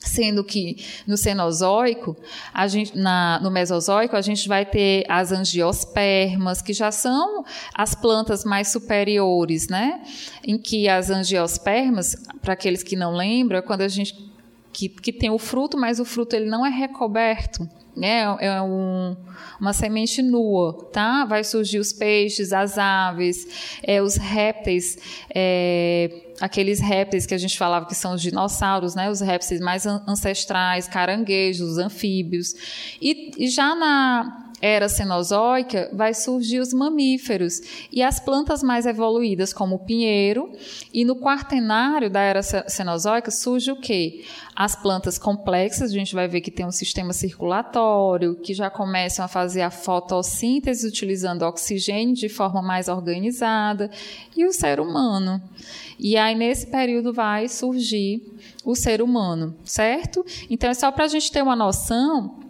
[0.00, 2.16] sendo que no Cenozoico,
[2.52, 7.94] a gente, na, no Mesozoico, a gente vai ter as angiospermas, que já são as
[7.94, 10.00] plantas mais superiores, né?
[10.44, 14.28] Em que as angiospermas, para aqueles que não lembram, é quando a gente
[14.72, 18.36] que, que tem o fruto, mas o fruto ele não é recoberto né?
[18.40, 19.16] É um,
[19.60, 21.24] uma semente nua, tá?
[21.24, 24.96] Vai surgir os peixes, as aves, é, os répteis,
[25.34, 29.10] é, aqueles répteis que a gente falava que são os dinossauros, né?
[29.10, 32.54] Os répteis mais ancestrais, caranguejos, anfíbios.
[33.02, 37.60] E, e já na era cenozoica, vai surgir os mamíferos
[37.92, 40.50] e as plantas mais evoluídas, como o pinheiro.
[40.92, 44.24] E no quaternário da era cenozoica surge o quê?
[44.56, 49.24] As plantas complexas, a gente vai ver que tem um sistema circulatório, que já começam
[49.24, 53.88] a fazer a fotossíntese utilizando oxigênio de forma mais organizada,
[54.36, 55.40] e o ser humano.
[55.98, 58.22] E aí, nesse período, vai surgir
[58.64, 60.24] o ser humano, certo?
[60.50, 62.47] Então, é só para a gente ter uma noção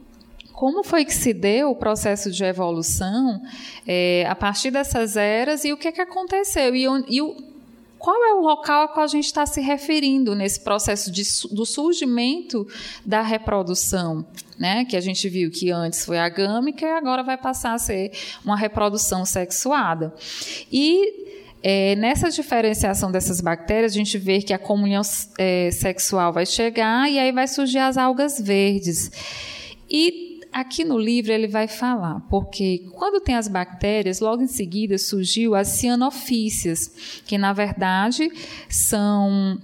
[0.58, 3.40] como foi que se deu o processo de evolução
[3.86, 7.36] é, a partir dessas eras e o que, que aconteceu e, e o,
[7.96, 11.64] qual é o local a qual a gente está se referindo nesse processo de, do
[11.64, 12.66] surgimento
[13.06, 14.26] da reprodução,
[14.58, 14.84] né?
[14.84, 18.10] Que a gente viu que antes foi agâmica e agora vai passar a ser
[18.44, 20.12] uma reprodução sexuada.
[20.72, 25.02] E é, nessa diferenciação dessas bactérias, a gente vê que a comunhão
[25.38, 29.12] é, sexual vai chegar e aí vai surgir as algas verdes.
[29.88, 34.98] E aqui no livro ele vai falar, porque quando tem as bactérias, logo em seguida
[34.98, 38.30] surgiu as cianofícias, que na verdade
[38.68, 39.58] são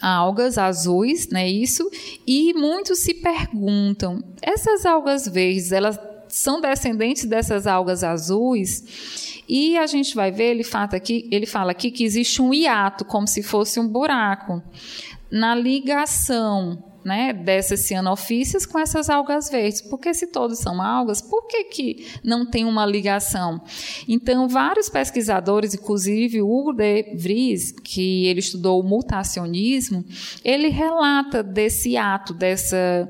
[0.00, 1.88] algas azuis, não é isso?
[2.26, 5.98] E muitos se perguntam, essas algas verdes, elas
[6.28, 9.42] são descendentes dessas algas azuis?
[9.48, 13.04] E a gente vai ver, ele fala aqui, ele fala aqui que existe um hiato,
[13.04, 14.62] como se fosse um buraco,
[15.30, 19.80] na ligação né, dessas cianofícias com essas algas verdes.
[19.80, 23.60] Porque se todos são algas, por que, que não tem uma ligação?
[24.08, 30.04] Então, vários pesquisadores, inclusive Hugo de Vries, que ele estudou o mutacionismo,
[30.44, 33.08] ele relata desse ato, dessa,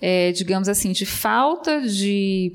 [0.00, 2.52] é, digamos assim, de falta de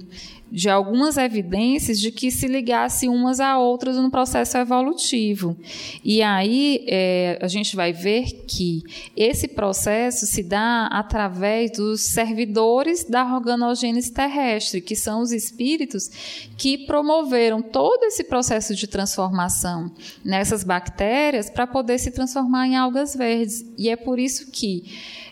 [0.52, 5.56] de algumas evidências de que se ligasse umas a outras no processo evolutivo.
[6.04, 8.84] E aí é, a gente vai ver que
[9.16, 16.10] esse processo se dá através dos servidores da organogênese terrestre, que são os espíritos
[16.58, 19.92] que promoveram todo esse processo de transformação
[20.24, 23.66] nessas bactérias para poder se transformar em algas verdes.
[23.78, 24.84] E é por isso que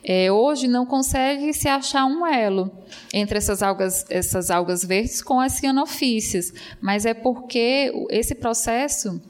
[0.04, 2.72] é, hoje não consegue se achar um elo
[3.14, 9.22] entre essas algas, essas algas verdes com as cianofícias, mas é porque esse processo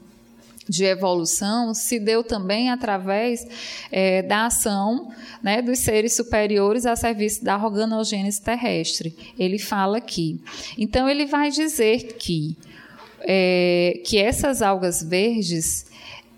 [0.70, 3.44] de evolução se deu também através
[3.90, 5.12] é, da ação
[5.42, 9.14] né, dos seres superiores a serviço da organogênese terrestre.
[9.36, 10.40] Ele fala aqui.
[10.78, 12.56] Então, ele vai dizer que,
[13.22, 15.90] é, que essas algas verdes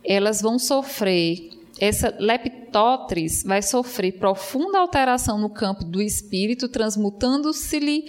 [0.04, 1.51] elas vão sofrer
[1.84, 8.08] essa leptótris vai sofrer profunda alteração no campo do espírito, transmutando-se-lhe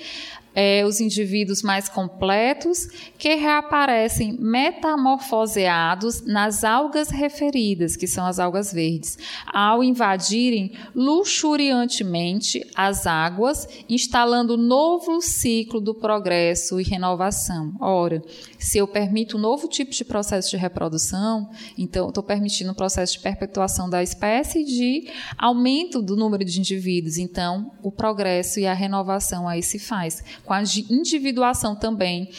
[0.56, 2.88] é, os indivíduos mais completos
[3.18, 9.18] que reaparecem metamorfoseados nas algas referidas, que são as algas verdes,
[9.52, 17.74] ao invadirem luxuriantemente as águas, instalando novo ciclo do progresso e renovação.
[17.80, 18.22] Ora,
[18.60, 23.14] se eu permito um novo tipo de processo de reprodução, então estou permitindo um processo
[23.14, 27.18] de perpetuação da espécie e de aumento do número de indivíduos.
[27.18, 32.30] Então, o progresso e a renovação aí se faz com a individuação também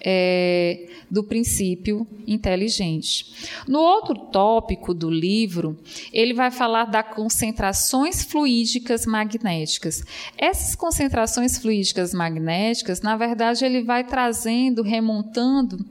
[0.00, 3.26] é, do princípio inteligente.
[3.66, 5.78] No outro tópico do livro,
[6.12, 10.02] ele vai falar das concentrações fluídicas magnéticas.
[10.36, 15.84] Essas concentrações fluídicas magnéticas, na verdade, ele vai trazendo, remontando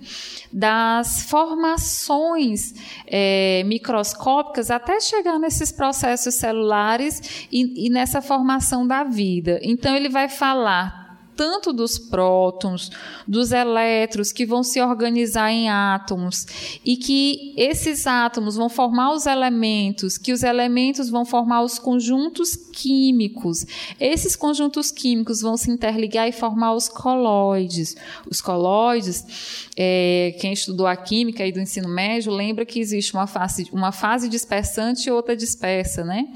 [0.51, 2.73] das formações
[3.07, 9.59] é, microscópicas até chegar nesses processos celulares e, e nessa formação da vida.
[9.63, 11.02] Então, ele vai falar
[11.35, 12.91] tanto dos prótons,
[13.27, 16.45] dos elétrons que vão se organizar em átomos
[16.85, 22.55] e que esses átomos vão formar os elementos, que os elementos vão formar os conjuntos
[22.55, 23.65] químicos.
[23.99, 27.95] Esses conjuntos químicos vão se interligar e formar os colóides.
[28.29, 33.27] Os colóides, é, quem estudou a química aí do ensino médio lembra que existe uma
[33.27, 36.27] fase, uma fase dispersante e outra dispersa, né?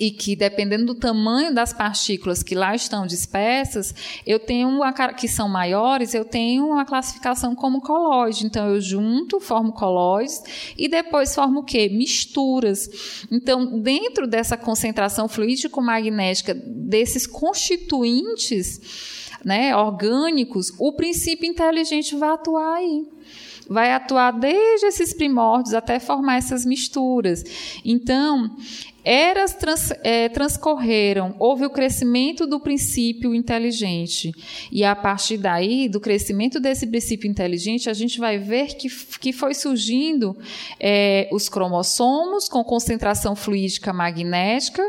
[0.00, 3.94] E que dependendo do tamanho das partículas que lá estão dispersas,
[4.26, 8.46] eu tenho uma, que são maiores, eu tenho uma classificação como colóide.
[8.46, 10.42] Então eu junto, formo colóides
[10.78, 11.90] e depois formo o quê?
[11.90, 13.26] Misturas.
[13.30, 18.80] Então, dentro dessa concentração fluídico-magnética desses constituintes,
[19.44, 23.06] né, orgânicos, o princípio inteligente vai atuar aí
[23.70, 27.44] vai atuar desde esses primórdios até formar essas misturas.
[27.84, 28.50] Então,
[29.04, 34.32] Eras trans, é, transcorreram, houve o crescimento do princípio inteligente.
[34.70, 38.88] E a partir daí, do crescimento desse princípio inteligente, a gente vai ver que,
[39.18, 40.36] que foi surgindo
[40.78, 44.82] é, os cromossomos com concentração fluídica magnética,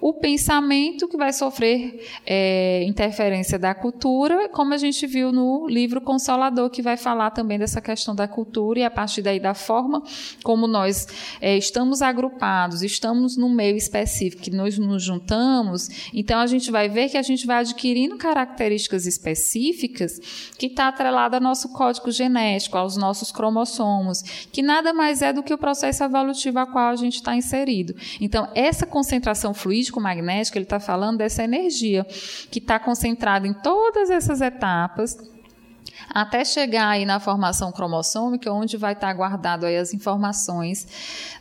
[0.00, 6.00] o pensamento que vai sofrer é, interferência da cultura, como a gente viu no livro
[6.00, 10.02] Consolador, que vai falar também dessa questão da cultura e a partir daí da forma
[10.44, 11.08] como nós
[11.40, 16.88] é, estamos agrupados, estamos no meio específico que nós nos juntamos, então a gente vai
[16.88, 20.20] ver que a gente vai adquirindo características específicas
[20.58, 25.42] que está atrelada ao nosso código genético, aos nossos cromossomos, que nada mais é do
[25.42, 27.94] que o processo evolutivo a qual a gente está inserido.
[28.20, 32.04] Então, essa concentração fluídico-magnética, ele está falando dessa energia
[32.50, 35.16] que está concentrada em todas essas etapas
[36.08, 40.86] até chegar aí na formação cromossômica, onde vai estar guardado aí as informações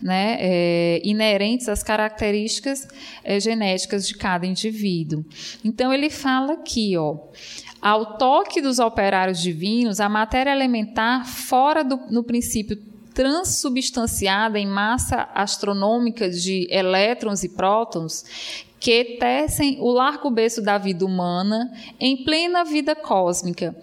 [0.01, 2.87] né, é, inerentes às características
[3.23, 5.25] é, genéticas de cada indivíduo.
[5.63, 7.17] Então ele fala aqui, ó,
[7.81, 12.77] ao toque dos operários divinos, a matéria elementar fora do no princípio
[13.13, 18.25] transubstanciada em massa astronômica de elétrons e prótons,
[18.77, 23.75] que tecem o largo berço da vida humana em plena vida cósmica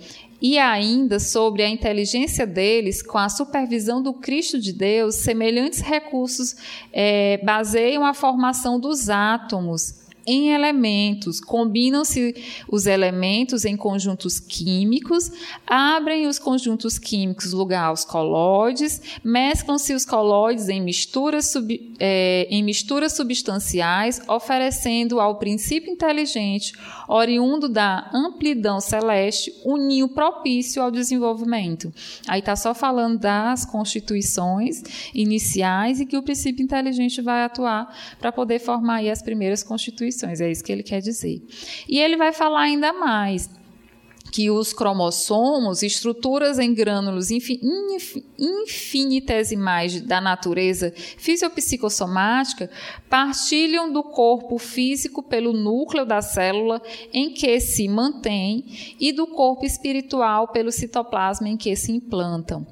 [0.43, 6.57] e ainda sobre a inteligência deles, com a supervisão do Cristo de Deus, semelhantes recursos
[6.93, 11.41] é, baseiam a formação dos átomos em elementos.
[11.41, 12.35] Combinam-se
[12.69, 15.31] os elementos em conjuntos químicos,
[15.67, 22.63] abrem os conjuntos químicos lugar aos colóides, mesclam-se os colóides em misturas, sub, é, em
[22.63, 26.73] misturas substanciais, oferecendo ao princípio inteligente,
[27.09, 31.93] oriundo da amplidão celeste, um ninho propício ao desenvolvimento.
[32.29, 34.83] Aí está só falando das constituições
[35.15, 40.51] iniciais e que o princípio inteligente vai atuar para poder formar as primeiras constituições é
[40.51, 41.43] isso que ele quer dizer.
[41.89, 43.49] E ele vai falar ainda mais
[44.33, 52.71] que os cromossomos, estruturas em grânulos infinitesimais da natureza fisiopsicossomática,
[53.11, 56.81] partilham do corpo físico pelo núcleo da célula
[57.13, 58.65] em que se mantém
[58.99, 62.67] e do corpo espiritual pelo citoplasma em que se implantam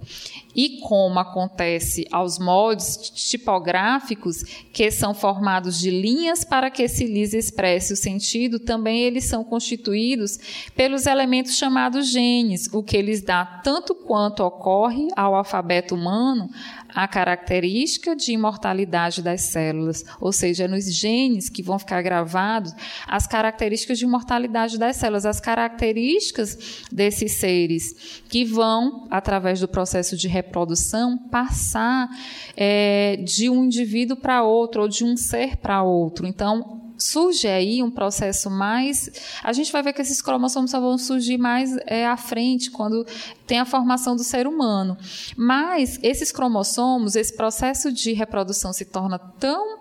[0.55, 4.43] e como acontece aos moldes tipográficos,
[4.73, 9.45] que são formados de linhas para que se lhes expresse o sentido, também eles são
[9.45, 10.39] constituídos
[10.75, 16.49] pelos elementos chamados genes, o que lhes dá tanto quanto ocorre ao alfabeto humano
[16.95, 22.73] a característica de imortalidade das células, ou seja, nos genes que vão ficar gravados
[23.07, 30.17] as características de imortalidade das células, as características desses seres que vão, através do processo
[30.17, 32.09] de reprodução, passar
[32.57, 36.27] é, de um indivíduo para outro ou de um ser para outro.
[36.27, 39.11] Então, surge aí um processo mais.
[39.43, 43.07] A gente vai ver que esses cromossomos só vão surgir mais é, à frente, quando
[43.47, 44.97] tem a formação do ser humano.
[45.37, 49.81] Mas esses cromossomos, esse processo de reprodução se torna tão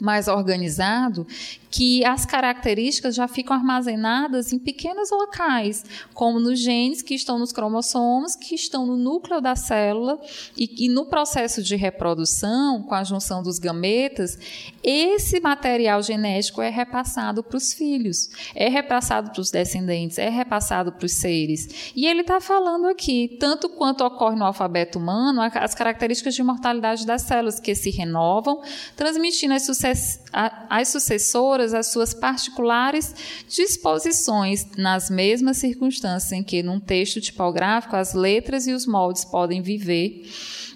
[0.00, 1.26] mais organizado
[1.70, 7.52] que as características já ficam armazenadas em pequenos locais, como nos genes que estão nos
[7.52, 10.20] cromossomos, que estão no núcleo da célula,
[10.56, 14.38] e, e no processo de reprodução, com a junção dos gametas,
[14.82, 20.92] esse material genético é repassado para os filhos, é repassado para os descendentes, é repassado
[20.92, 21.92] para os seres.
[21.94, 27.06] E ele está falando aqui, tanto quanto ocorre no alfabeto humano, as características de mortalidade
[27.06, 28.62] das células que se renovam,
[28.96, 33.14] transmitindo as, sucess as sucessoras as suas particulares
[33.48, 39.62] disposições nas mesmas circunstâncias em que, num texto tipográfico, as letras e os moldes podem
[39.62, 40.28] viver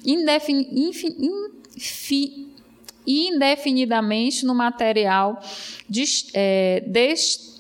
[0.05, 0.69] indefin,
[3.07, 5.41] indefinidamente no material
[6.35, 6.83] é,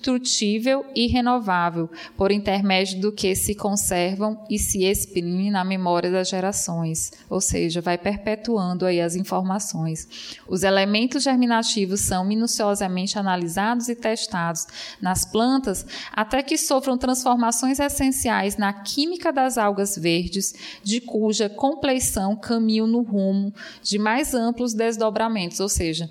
[0.05, 6.28] indestrutível e renovável, por intermédio do que se conservam e se exprimem na memória das
[6.28, 10.07] gerações, ou seja, vai perpetuando aí as informações.
[10.46, 14.66] Os elementos germinativos são minuciosamente analisados e testados
[15.00, 22.36] nas plantas até que sofram transformações essenciais na química das algas verdes, de cuja compleição
[22.36, 23.52] caminham no rumo
[23.82, 26.11] de mais amplos desdobramentos, ou seja,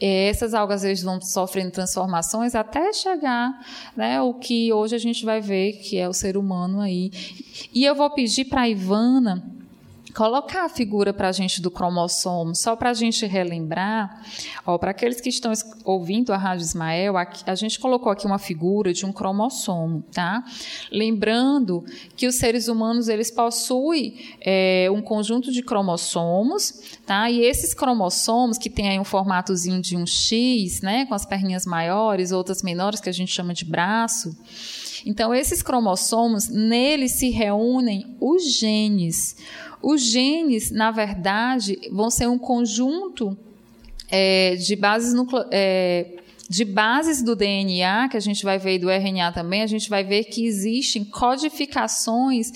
[0.00, 3.52] essas algas vezes vão sofrendo transformações até chegar
[3.96, 7.10] né, o que hoje a gente vai ver que é o ser humano aí.
[7.72, 9.42] E eu vou pedir para a Ivana
[10.14, 14.22] colocar a figura para a gente do cromossomo, só para a gente relembrar,
[14.78, 15.52] para aqueles que estão
[15.84, 20.44] ouvindo a Rádio Ismael, a, a, gente colocou aqui uma figura de um cromossomo, tá?
[20.90, 21.84] Lembrando
[22.16, 27.28] que os seres humanos eles possuem é, um conjunto de cromossomos, tá?
[27.28, 31.66] E esses cromossomos que tem aí um formatozinho de um X, né, com as perninhas
[31.66, 34.36] maiores, outras menores que a gente chama de braço.
[35.06, 39.36] Então, esses cromossomos, neles se reúnem os genes.
[39.84, 43.36] Os genes, na verdade, vão ser um conjunto
[44.10, 45.14] é, de bases
[45.50, 46.06] é,
[46.48, 49.88] de bases do DNA, que a gente vai ver e do RNA também, a gente
[49.88, 52.52] vai ver que existem codificações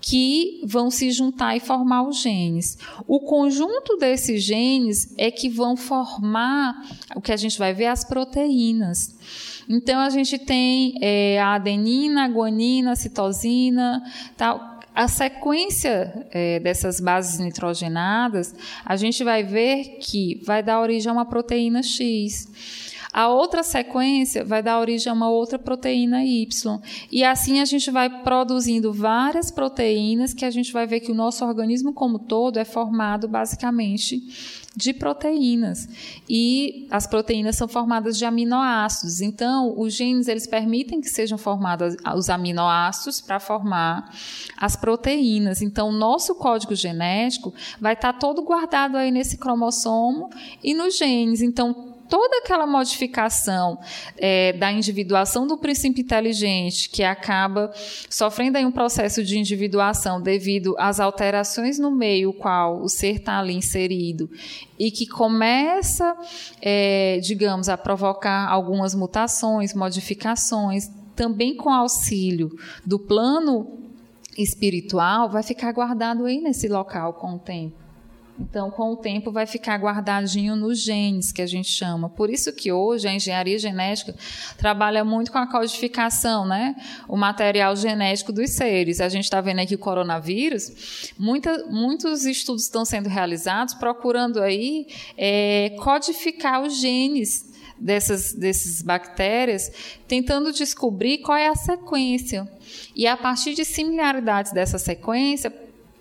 [0.00, 2.76] que vão se juntar e formar os genes.
[3.06, 6.74] O conjunto desses genes é que vão formar
[7.14, 9.14] o que a gente vai ver as proteínas.
[9.68, 14.02] Então a gente tem é, a adenina, a guanina, a citosina,
[14.36, 14.71] tal.
[14.94, 21.12] A sequência é, dessas bases nitrogenadas, a gente vai ver que vai dar origem a
[21.12, 22.91] uma proteína X.
[23.12, 26.80] A outra sequência vai dar origem a uma outra proteína Y.
[27.10, 31.14] E assim a gente vai produzindo várias proteínas que a gente vai ver que o
[31.14, 34.22] nosso organismo como todo é formado basicamente
[34.74, 35.88] de proteínas.
[36.28, 39.20] E as proteínas são formadas de aminoácidos.
[39.20, 44.10] Então, os genes eles permitem que sejam formados os aminoácidos para formar
[44.56, 45.60] as proteínas.
[45.60, 50.30] Então, o nosso código genético vai estar todo guardado aí nesse cromossomo
[50.62, 51.42] e nos genes.
[51.42, 53.78] Então, toda aquela modificação
[54.18, 57.72] é, da individuação do princípio inteligente, que acaba
[58.10, 63.38] sofrendo aí um processo de individuação devido às alterações no meio qual o ser está
[63.38, 64.28] ali inserido
[64.78, 66.14] e que começa,
[66.60, 72.50] é, digamos, a provocar algumas mutações, modificações, também com auxílio
[72.84, 73.78] do plano
[74.36, 77.81] espiritual, vai ficar guardado aí nesse local com o tempo.
[78.38, 82.08] Então, com o tempo, vai ficar guardadinho nos genes, que a gente chama.
[82.08, 84.14] Por isso que hoje a engenharia genética
[84.56, 86.74] trabalha muito com a codificação, né?
[87.06, 89.00] O material genético dos seres.
[89.00, 91.12] A gente está vendo aqui o coronavírus.
[91.18, 99.70] Muita, muitos estudos estão sendo realizados procurando aí é, codificar os genes dessas, dessas bactérias,
[100.08, 102.48] tentando descobrir qual é a sequência.
[102.94, 105.50] E a partir de similaridades dessa sequência,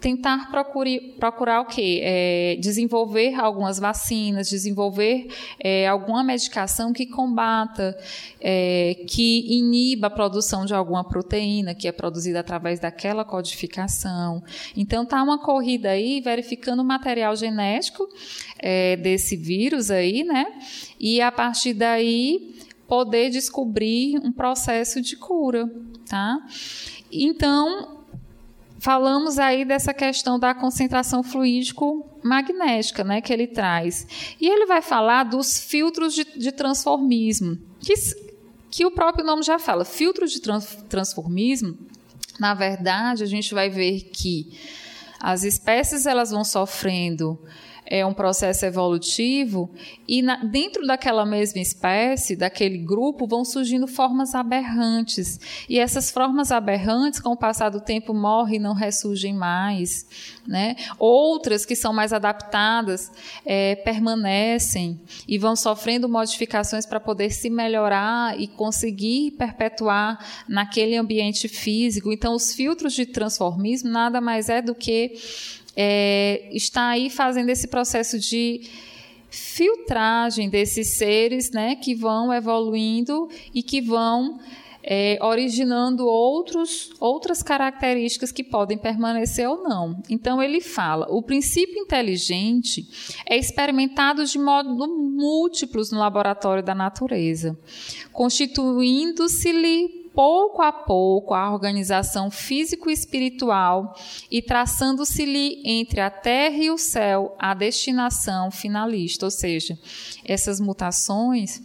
[0.02, 2.02] tentar procure, procurar o quê?
[2.04, 5.28] É, desenvolver algumas vacinas, desenvolver
[5.60, 7.96] é, alguma medicação que combata,
[8.42, 14.44] é, que iniba a produção de alguma proteína que é produzida através daquela codificação.
[14.76, 18.10] Então tá uma corrida aí verificando o material genético
[18.58, 20.48] é, desse vírus aí, né?
[21.00, 22.56] E a partir daí
[22.88, 25.72] poder descobrir um processo de cura,
[26.10, 26.40] tá?
[27.12, 28.01] Então,
[28.82, 34.08] falamos aí dessa questão da concentração fluídico-magnética, né, que ele traz.
[34.42, 37.94] E ele vai falar dos filtros de, de transformismo, que,
[38.72, 39.86] que o próprio nome já fala.
[39.86, 41.78] Filtros de trans, transformismo,
[42.40, 44.58] na verdade, a gente vai ver que
[45.20, 47.40] as espécies elas vão sofrendo
[47.86, 49.70] é um processo evolutivo
[50.08, 55.40] e na, dentro daquela mesma espécie, daquele grupo, vão surgindo formas aberrantes.
[55.68, 60.06] E essas formas aberrantes, com o passar do tempo, morrem e não ressurgem mais.
[60.48, 60.76] Né?
[60.98, 63.12] Outras que são mais adaptadas
[63.46, 71.48] é, permanecem e vão sofrendo modificações para poder se melhorar e conseguir perpetuar naquele ambiente
[71.48, 72.12] físico.
[72.12, 75.14] Então, os filtros de transformismo nada mais é do que
[75.76, 78.62] é, está aí fazendo esse processo de
[79.30, 84.40] filtragem desses seres né, que vão evoluindo e que vão
[84.84, 90.02] é, originando outros, outras características que podem permanecer ou não.
[90.10, 92.88] Então, ele fala: o princípio inteligente
[93.26, 97.58] é experimentado de modo múltiplos no laboratório da natureza,
[98.12, 103.96] constituindo-se-lhe pouco a pouco a organização físico e espiritual
[104.30, 109.78] e traçando-se-lhe entre a terra e o céu a destinação finalista, ou seja,
[110.26, 111.62] essas mutações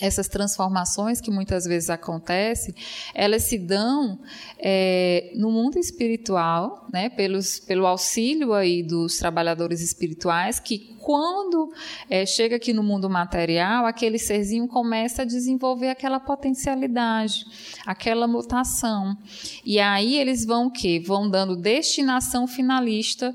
[0.00, 2.74] essas transformações que muitas vezes acontecem,
[3.14, 4.18] elas se dão
[4.58, 11.72] é, no mundo espiritual, né, pelos, pelo auxílio aí dos trabalhadores espirituais, que quando
[12.08, 17.44] é, chega aqui no mundo material, aquele serzinho começa a desenvolver aquela potencialidade,
[17.86, 19.16] aquela mutação.
[19.64, 21.00] E aí eles vão o quê?
[21.04, 23.34] Vão dando destinação finalista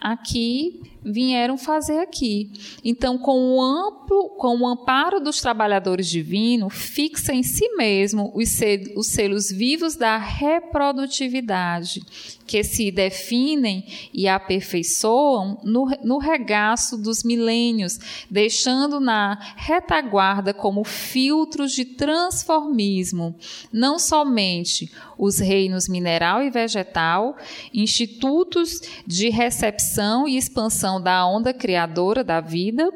[0.00, 2.50] aqui vieram fazer aqui.
[2.84, 8.58] Então, com o amplo, com o amparo dos trabalhadores divinos, fixa em si mesmo os,
[8.96, 12.02] os selos vivos da reprodutividade,
[12.46, 17.98] que se definem e aperfeiçoam no, no regaço dos milênios,
[18.30, 23.34] deixando na retaguarda como filtros de transformismo,
[23.72, 27.36] não somente os reinos mineral e vegetal,
[27.72, 32.90] institutos de recepção e expansão da onda criadora da vida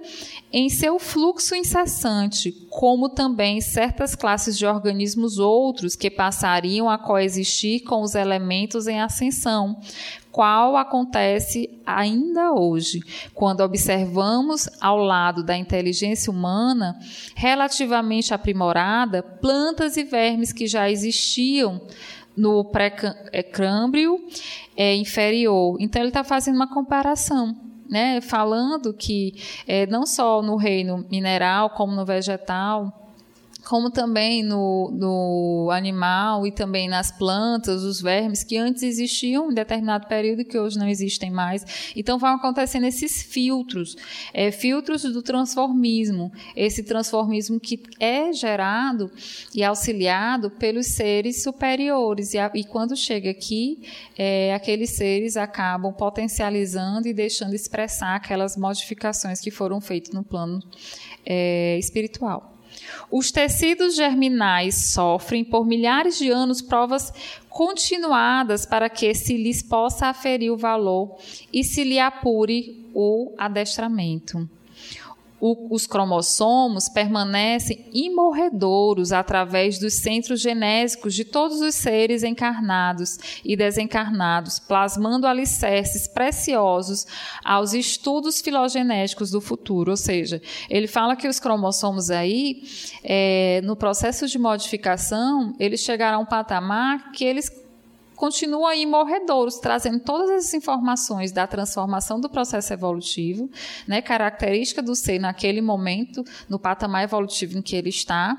[0.51, 7.85] em seu fluxo incessante, como também certas classes de organismos outros que passariam a coexistir
[7.85, 9.79] com os elementos em ascensão,
[10.33, 13.01] qual acontece ainda hoje,
[13.35, 16.99] quando observamos ao lado da inteligência humana
[17.37, 21.81] relativamente aprimorada plantas e vermes que já existiam
[22.37, 24.19] no pré-câmbio
[24.77, 25.77] é, inferior.
[25.81, 27.57] Então, ele está fazendo uma comparação.
[27.89, 29.35] Né, falando que
[29.67, 33.04] é, não só no reino mineral, como no vegetal,
[33.65, 39.55] como também no, no, animal e também nas plantas, os vermes que antes existiam em
[39.55, 41.93] determinado período e que hoje não existem mais.
[41.97, 43.97] Então vão acontecendo esses filtros,
[44.33, 49.11] é, filtros do transformismo, esse transformismo que é gerado
[49.55, 53.83] e auxiliado pelos seres superiores e, a, e quando chega aqui,
[54.17, 60.61] é, aqueles seres acabam potencializando e deixando expressar aquelas modificações que foram feitas no plano
[61.25, 62.54] é, espiritual.
[63.11, 67.13] Os tecidos germinais sofrem por milhares de anos provas
[67.49, 71.17] continuadas para que se lhes possa aferir o valor
[71.53, 74.49] e se lhe apure o adestramento
[75.47, 83.55] o, os cromossomos permanecem imorredouros através dos centros genésicos de todos os seres encarnados e
[83.55, 87.07] desencarnados, plasmando alicerces preciosos
[87.45, 89.91] aos estudos filogenéticos do futuro.
[89.91, 90.41] Ou seja,
[90.71, 92.63] ele fala que os cromossomos aí,
[93.03, 97.51] é, no processo de modificação, eles chegarão a um patamar que eles
[98.15, 103.51] continua aí morredouros, trazendo todas essas informações da transformação do processo evolutivo,
[103.87, 108.37] né, característica do ser naquele momento, no patamar evolutivo em que ele está,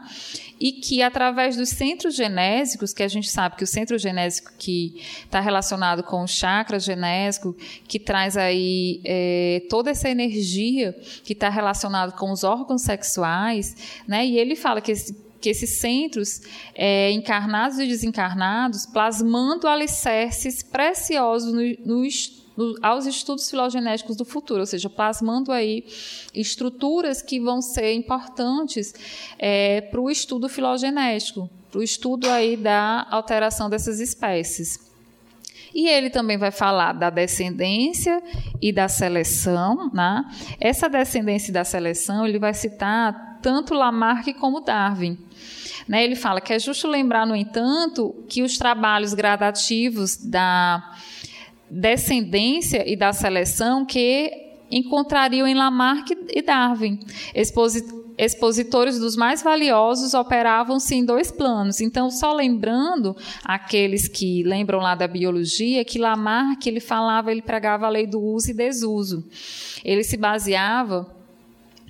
[0.60, 5.02] e que através dos centros genésicos, que a gente sabe que o centro genésico que
[5.24, 7.56] está relacionado com o chakra genésico,
[7.88, 14.26] que traz aí é, toda essa energia que está relacionado com os órgãos sexuais, né,
[14.26, 16.42] e ele fala que esse que esses centros
[16.74, 24.66] é, encarnados e desencarnados, plasmando alicerces preciosos no, no, aos estudos filogenéticos do futuro, ou
[24.66, 25.86] seja, plasmando aí
[26.34, 28.92] estruturas que vão ser importantes
[29.38, 34.80] é, para o estudo filogenético, para o estudo aí da alteração dessas espécies.
[35.76, 38.20] E ele também vai falar da descendência
[38.60, 39.92] e da seleção.
[39.94, 40.26] Né?
[40.60, 45.20] Essa descendência e da seleção, ele vai citar tanto Lamarck como Darwin.
[45.88, 46.04] Né?
[46.04, 50.96] Ele fala que é justo lembrar, no entanto, que os trabalhos gradativos da
[51.70, 54.32] descendência e da seleção que
[54.72, 57.00] encontrariam em Lamarck e Darwin.
[58.18, 61.80] expositores dos mais valiosos operavam-se em dois planos.
[61.82, 67.86] Então, só lembrando aqueles que lembram lá da biologia, que Lamarck ele falava, ele pregava
[67.86, 69.24] a lei do uso e desuso.
[69.84, 71.15] Ele se baseava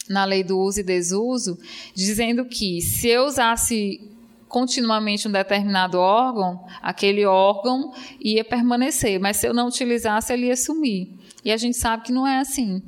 [0.10, 1.58] na lei do uso e desuso,
[1.94, 4.02] dizendo que se eu usasse
[4.48, 10.56] continuamente um determinado órgão, aquele órgão ia permanecer, mas se eu não utilizasse, ele ia
[10.56, 11.10] sumir.
[11.44, 12.82] E a gente sabe que não é assim.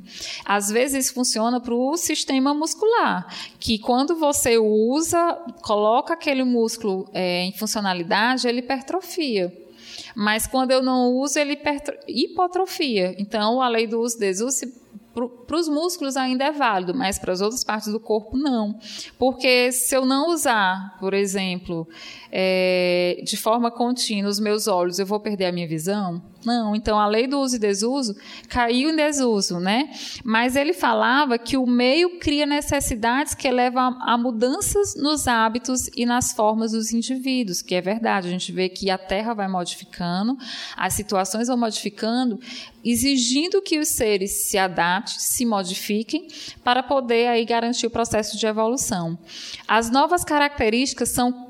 [0.44, 3.26] Às vezes funciona para o sistema muscular,
[3.60, 9.52] que quando você usa, coloca aquele músculo é, em funcionalidade, ele hipertrofia.
[10.14, 11.56] Mas quando eu não uso, ele
[12.08, 13.14] hipotrofia.
[13.18, 14.64] Então, a lei do uso e desuso
[15.26, 18.78] para os músculos ainda é válido, mas para as outras partes do corpo não.
[19.18, 21.88] Porque se eu não usar, por exemplo,
[22.30, 26.22] é, de forma contínua os meus olhos, eu vou perder a minha visão?
[26.44, 26.74] Não.
[26.74, 28.14] Então a lei do uso e desuso
[28.48, 29.90] caiu em desuso, né?
[30.24, 36.06] Mas ele falava que o meio cria necessidades que levam a mudanças nos hábitos e
[36.06, 38.28] nas formas dos indivíduos, que é verdade.
[38.28, 40.38] A gente vê que a Terra vai modificando,
[40.76, 42.38] as situações vão modificando,
[42.84, 46.28] exigindo que os seres se adaptem, se modifiquem,
[46.62, 49.18] para poder aí garantir o processo de evolução.
[49.66, 51.47] As novas características são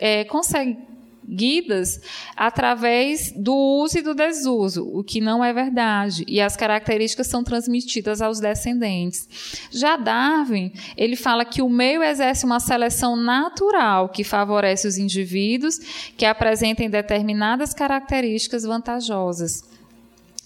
[0.00, 2.00] é, conseguidas
[2.36, 7.44] através do uso e do desuso, o que não é verdade, e as características são
[7.44, 9.28] transmitidas aos descendentes.
[9.70, 15.78] Já Darwin, ele fala que o meio exerce uma seleção natural que favorece os indivíduos
[16.16, 19.73] que apresentem determinadas características vantajosas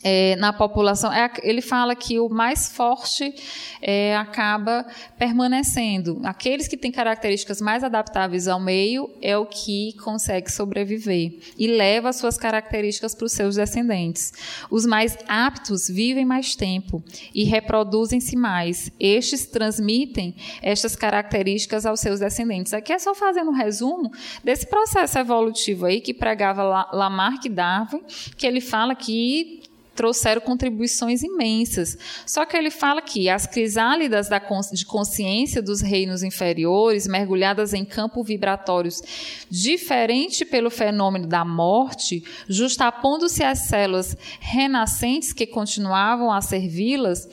[0.03, 3.34] é, na população, é, ele fala que o mais forte
[3.82, 4.86] é, acaba
[5.18, 6.20] permanecendo.
[6.24, 12.11] Aqueles que têm características mais adaptáveis ao meio é o que consegue sobreviver e leva
[12.11, 14.32] as suas características para os seus descendentes.
[14.70, 17.03] Os mais aptos vivem mais tempo
[17.34, 18.90] e reproduzem-se mais.
[19.01, 22.72] Estes transmitem estas características aos seus descendentes.
[22.72, 24.12] Aqui é só fazendo um resumo
[24.44, 28.03] desse processo evolutivo aí que pregava Lamarck Darwin,
[28.36, 29.57] que ele fala que
[29.99, 31.99] trouxeram contribuições imensas.
[32.24, 34.28] Só que ele fala que as crisálidas
[34.72, 39.03] de consciência dos reinos inferiores, mergulhadas em campos vibratórios
[39.51, 47.28] diferente pelo fenômeno da morte, justapondo-se às células renascentes que continuavam a servi-las,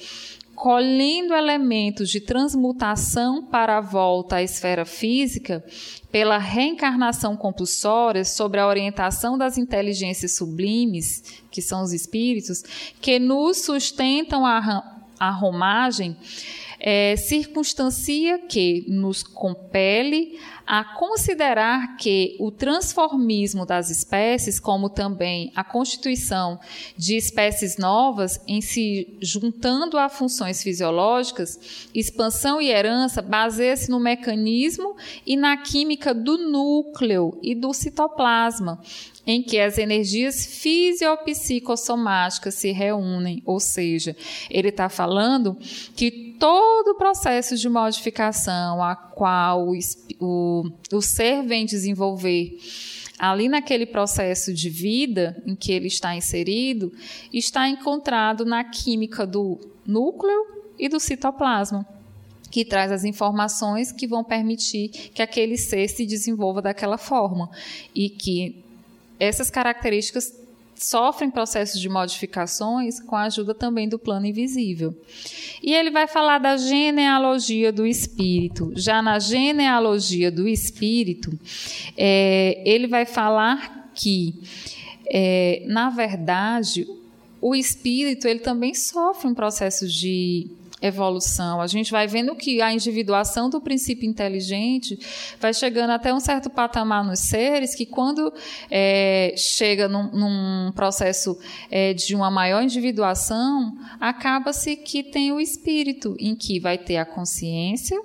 [0.55, 5.63] colhendo elementos de transmutação para a volta à esfera física,
[6.11, 12.63] pela reencarnação compulsória sobre a orientação das inteligências sublimes, que são os espíritos,
[13.01, 16.15] que nos sustentam a, a romagem,
[16.87, 25.63] é, circunstancia que nos compele a considerar que o transformismo das espécies, como também a
[25.63, 26.59] constituição
[26.95, 34.95] de espécies novas em se juntando a funções fisiológicas, expansão e herança, baseia-se no mecanismo
[35.25, 38.79] e na química do núcleo e do citoplasma,
[39.25, 44.15] em que as energias fisiopsicossomáticas se reúnem, ou seja,
[44.51, 45.57] ele está falando
[45.95, 49.73] que todo o processo de modificação a qual o,
[50.19, 52.57] o, o ser vem desenvolver
[53.17, 56.91] ali naquele processo de vida em que ele está inserido,
[57.31, 60.45] está encontrado na química do núcleo
[60.77, 61.85] e do citoplasma
[62.51, 67.49] que traz as informações que vão permitir que aquele ser se desenvolva daquela forma
[67.93, 68.63] e que
[69.19, 70.33] essas características
[70.75, 74.95] sofrem processos de modificações com a ajuda também do plano invisível.
[75.63, 78.71] E ele vai falar da genealogia do espírito.
[78.75, 81.37] Já na genealogia do espírito,
[81.97, 84.35] é, ele vai falar que,
[85.07, 86.85] é, na verdade,
[87.41, 90.49] o espírito ele também sofre um processo de
[90.87, 91.61] evolução.
[91.61, 94.97] A gente vai vendo que a individuação do princípio inteligente
[95.39, 98.33] vai chegando até um certo patamar nos seres que, quando
[98.69, 101.37] é, chega num, num processo
[101.69, 107.05] é, de uma maior individuação, acaba-se que tem o espírito, em que vai ter a
[107.05, 107.99] consciência,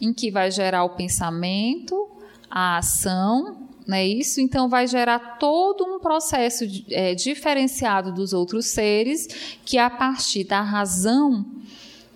[0.00, 2.08] em que vai gerar o pensamento,
[2.50, 4.40] a ação, não é isso?
[4.40, 9.26] Então, vai gerar todo um processo é, diferenciado dos outros seres,
[9.64, 11.44] que a partir da razão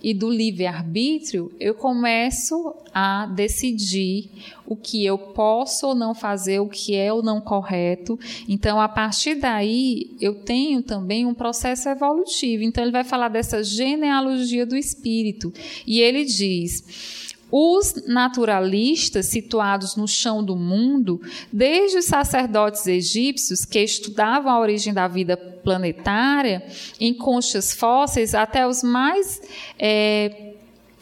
[0.01, 4.29] e do livre-arbítrio, eu começo a decidir
[4.65, 8.19] o que eu posso ou não fazer, o que é ou não correto.
[8.47, 12.63] Então, a partir daí, eu tenho também um processo evolutivo.
[12.63, 15.53] Então, ele vai falar dessa genealogia do espírito.
[15.85, 21.21] E ele diz os naturalistas situados no chão do mundo,
[21.51, 25.37] desde os sacerdotes egípcios que estudavam a origem da vida
[25.67, 26.65] planetária
[26.97, 29.41] em conchas fósseis, até os mais
[29.77, 30.53] é,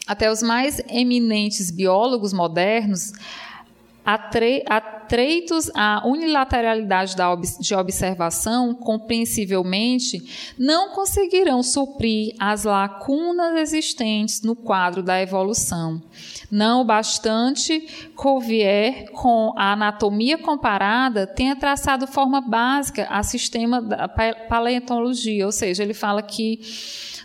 [0.08, 3.12] até os mais eminentes biólogos modernos,
[4.06, 15.02] atreitos à unilateralidade da, de observação, compreensivelmente, não conseguirão suprir as lacunas existentes no quadro
[15.02, 16.00] da evolução.
[16.50, 25.44] Não bastante, Cuvier, com a anatomia comparada, tenha traçado forma básica a sistema da paleontologia,
[25.44, 26.60] ou seja, ele fala que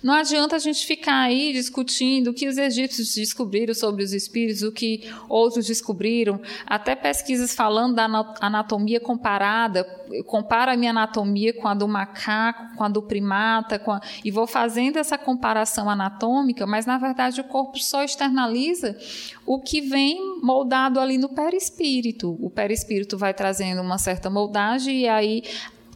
[0.04, 4.64] não adianta a gente ficar aí discutindo o que os egípcios descobriram sobre os espíritos,
[4.64, 8.06] o que outros descobriram, até pesquisas falando da
[8.39, 13.82] anatomia comparada, eu comparo a minha anatomia com a do macaco, com a do primata,
[13.91, 18.97] a, e vou fazendo essa comparação anatômica, mas na verdade o corpo só externaliza
[19.45, 22.38] o que vem moldado ali no perispírito.
[22.39, 25.43] O perispírito vai trazendo uma certa moldagem e aí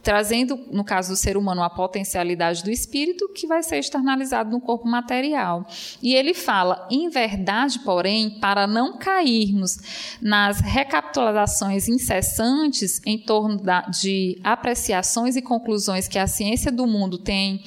[0.06, 4.60] trazendo, no caso do ser humano, a potencialidade do espírito que vai ser externalizado no
[4.60, 5.66] corpo material.
[6.00, 13.80] E ele fala, em verdade, porém, para não cairmos nas recapitulações incessantes em torno da,
[13.80, 17.64] de apreciações e conclusões que a ciência do mundo tem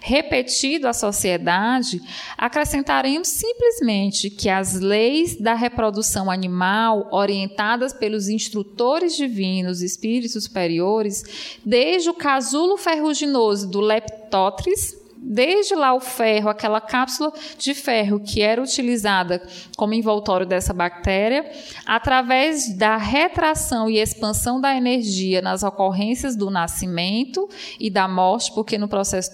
[0.00, 2.00] repetido à sociedade,
[2.38, 12.10] acrescentaremos simplesmente que as leis da reprodução animal, orientadas pelos instrutores divinos, espíritos superiores, desde
[12.10, 18.62] o casulo ferruginoso do Leptotris, desde lá o ferro, aquela cápsula de ferro que era
[18.62, 19.42] utilizada
[19.76, 21.44] como envoltório dessa bactéria,
[21.84, 27.48] através da retração e expansão da energia nas ocorrências do nascimento
[27.80, 29.32] e da morte, porque no processo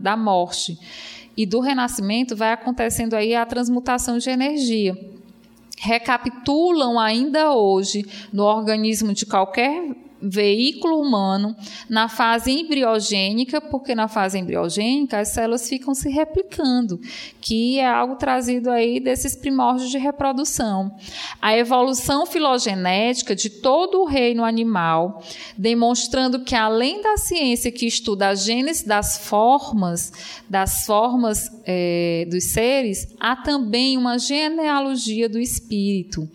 [0.00, 0.78] da morte
[1.36, 4.98] e do renascimento vai acontecendo aí a transmutação de energia.
[5.78, 11.56] Recapitulam ainda hoje no organismo de qualquer veículo humano
[11.88, 17.00] na fase embriogênica, porque na fase embriogênica as células ficam se replicando,
[17.40, 20.94] que é algo trazido aí desses primórdios de reprodução.
[21.40, 25.22] A evolução filogenética de todo o reino animal,
[25.56, 30.12] demonstrando que além da ciência que estuda a gênese das formas,
[30.48, 36.28] das formas é, dos seres, há também uma genealogia do espírito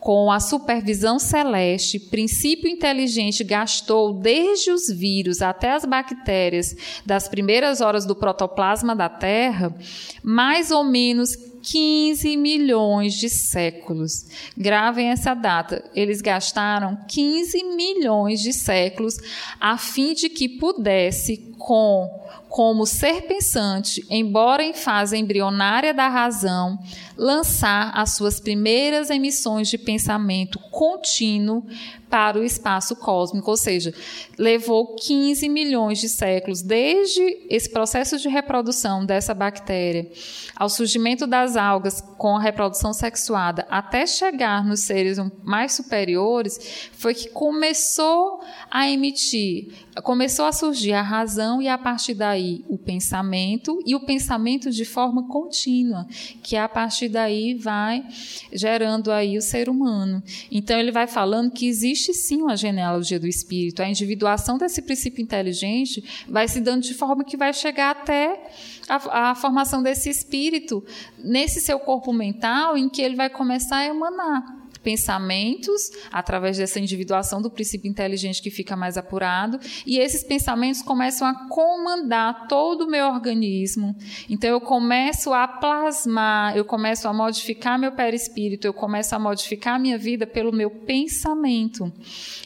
[0.00, 6.74] com a supervisão celeste, princípio inteligente gastou desde os vírus até as bactérias
[7.04, 9.74] das primeiras horas do protoplasma da Terra,
[10.22, 14.26] mais ou menos 15 milhões de séculos.
[14.56, 15.84] Gravem essa data.
[15.94, 19.18] Eles gastaram 15 milhões de séculos
[19.60, 22.08] a fim de que pudesse, com
[22.50, 26.76] como ser pensante, embora em fase embrionária da razão,
[27.16, 31.64] lançar as suas primeiras emissões de pensamento contínuo
[32.10, 33.94] para o espaço cósmico, ou seja,
[34.36, 40.10] levou 15 milhões de séculos desde esse processo de reprodução dessa bactéria
[40.56, 47.14] ao surgimento das algas com a reprodução sexuada até chegar nos seres mais superiores, foi
[47.14, 49.72] que começou a emitir,
[50.02, 54.84] começou a surgir a razão e a partir daí o pensamento e o pensamento de
[54.84, 56.06] forma contínua,
[56.42, 58.04] que a partir daí vai
[58.52, 60.22] gerando aí o ser humano.
[60.50, 63.82] Então ele vai falando que existe existe sim uma genealogia do espírito.
[63.82, 68.42] A individuação desse princípio inteligente vai se dando de forma que vai chegar até
[68.88, 70.84] a, a formação desse espírito
[71.18, 77.40] nesse seu corpo mental, em que ele vai começar a emanar pensamentos através dessa individuação
[77.40, 82.90] do princípio inteligente que fica mais apurado, e esses pensamentos começam a comandar todo o
[82.90, 83.96] meu organismo.
[84.28, 89.78] Então eu começo a plasmar, eu começo a modificar meu perispírito, eu começo a modificar
[89.78, 91.92] minha vida pelo meu pensamento.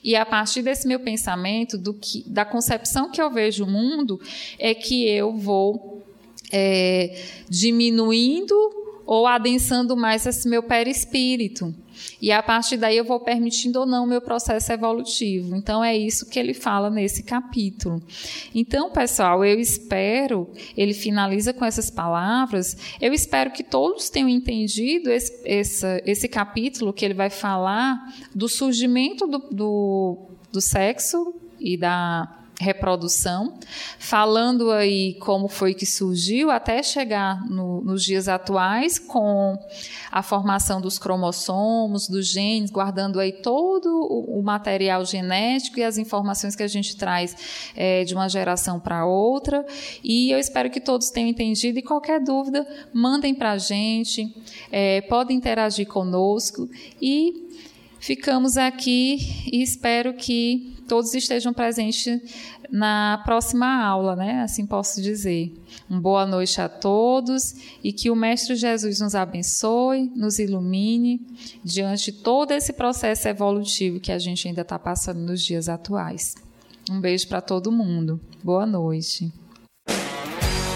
[0.03, 4.21] E a partir desse meu pensamento, do que, da concepção que eu vejo o mundo,
[4.59, 6.05] é que eu vou
[6.53, 11.75] é, diminuindo ou adensando mais esse meu perispírito.
[12.21, 15.55] E a partir daí eu vou permitindo ou não o meu processo evolutivo.
[15.57, 18.03] Então é isso que ele fala nesse capítulo.
[18.55, 25.11] Então, pessoal, eu espero, ele finaliza com essas palavras, eu espero que todos tenham entendido
[25.11, 30.19] esse, esse, esse capítulo que ele vai falar do surgimento do, do,
[30.53, 33.59] do sexo e da reprodução,
[33.99, 39.59] falando aí como foi que surgiu até chegar no, nos dias atuais com
[40.11, 45.99] a formação dos cromossomos, dos genes, guardando aí todo o, o material genético e as
[45.99, 49.65] informações que a gente traz é, de uma geração para outra.
[50.03, 54.35] E eu espero que todos tenham entendido e qualquer dúvida mandem para a gente,
[54.71, 56.69] é, podem interagir conosco
[57.01, 57.49] e
[57.99, 59.19] ficamos aqui
[59.51, 62.21] e espero que todos estejam presentes
[62.71, 64.43] na próxima aula, né?
[64.43, 65.55] Assim posso dizer.
[65.89, 71.21] Uma boa noite a todos e que o Mestre Jesus nos abençoe, nos ilumine
[71.63, 76.35] diante de todo esse processo evolutivo que a gente ainda está passando nos dias atuais.
[76.91, 78.21] Um beijo para todo mundo.
[78.43, 79.33] Boa noite.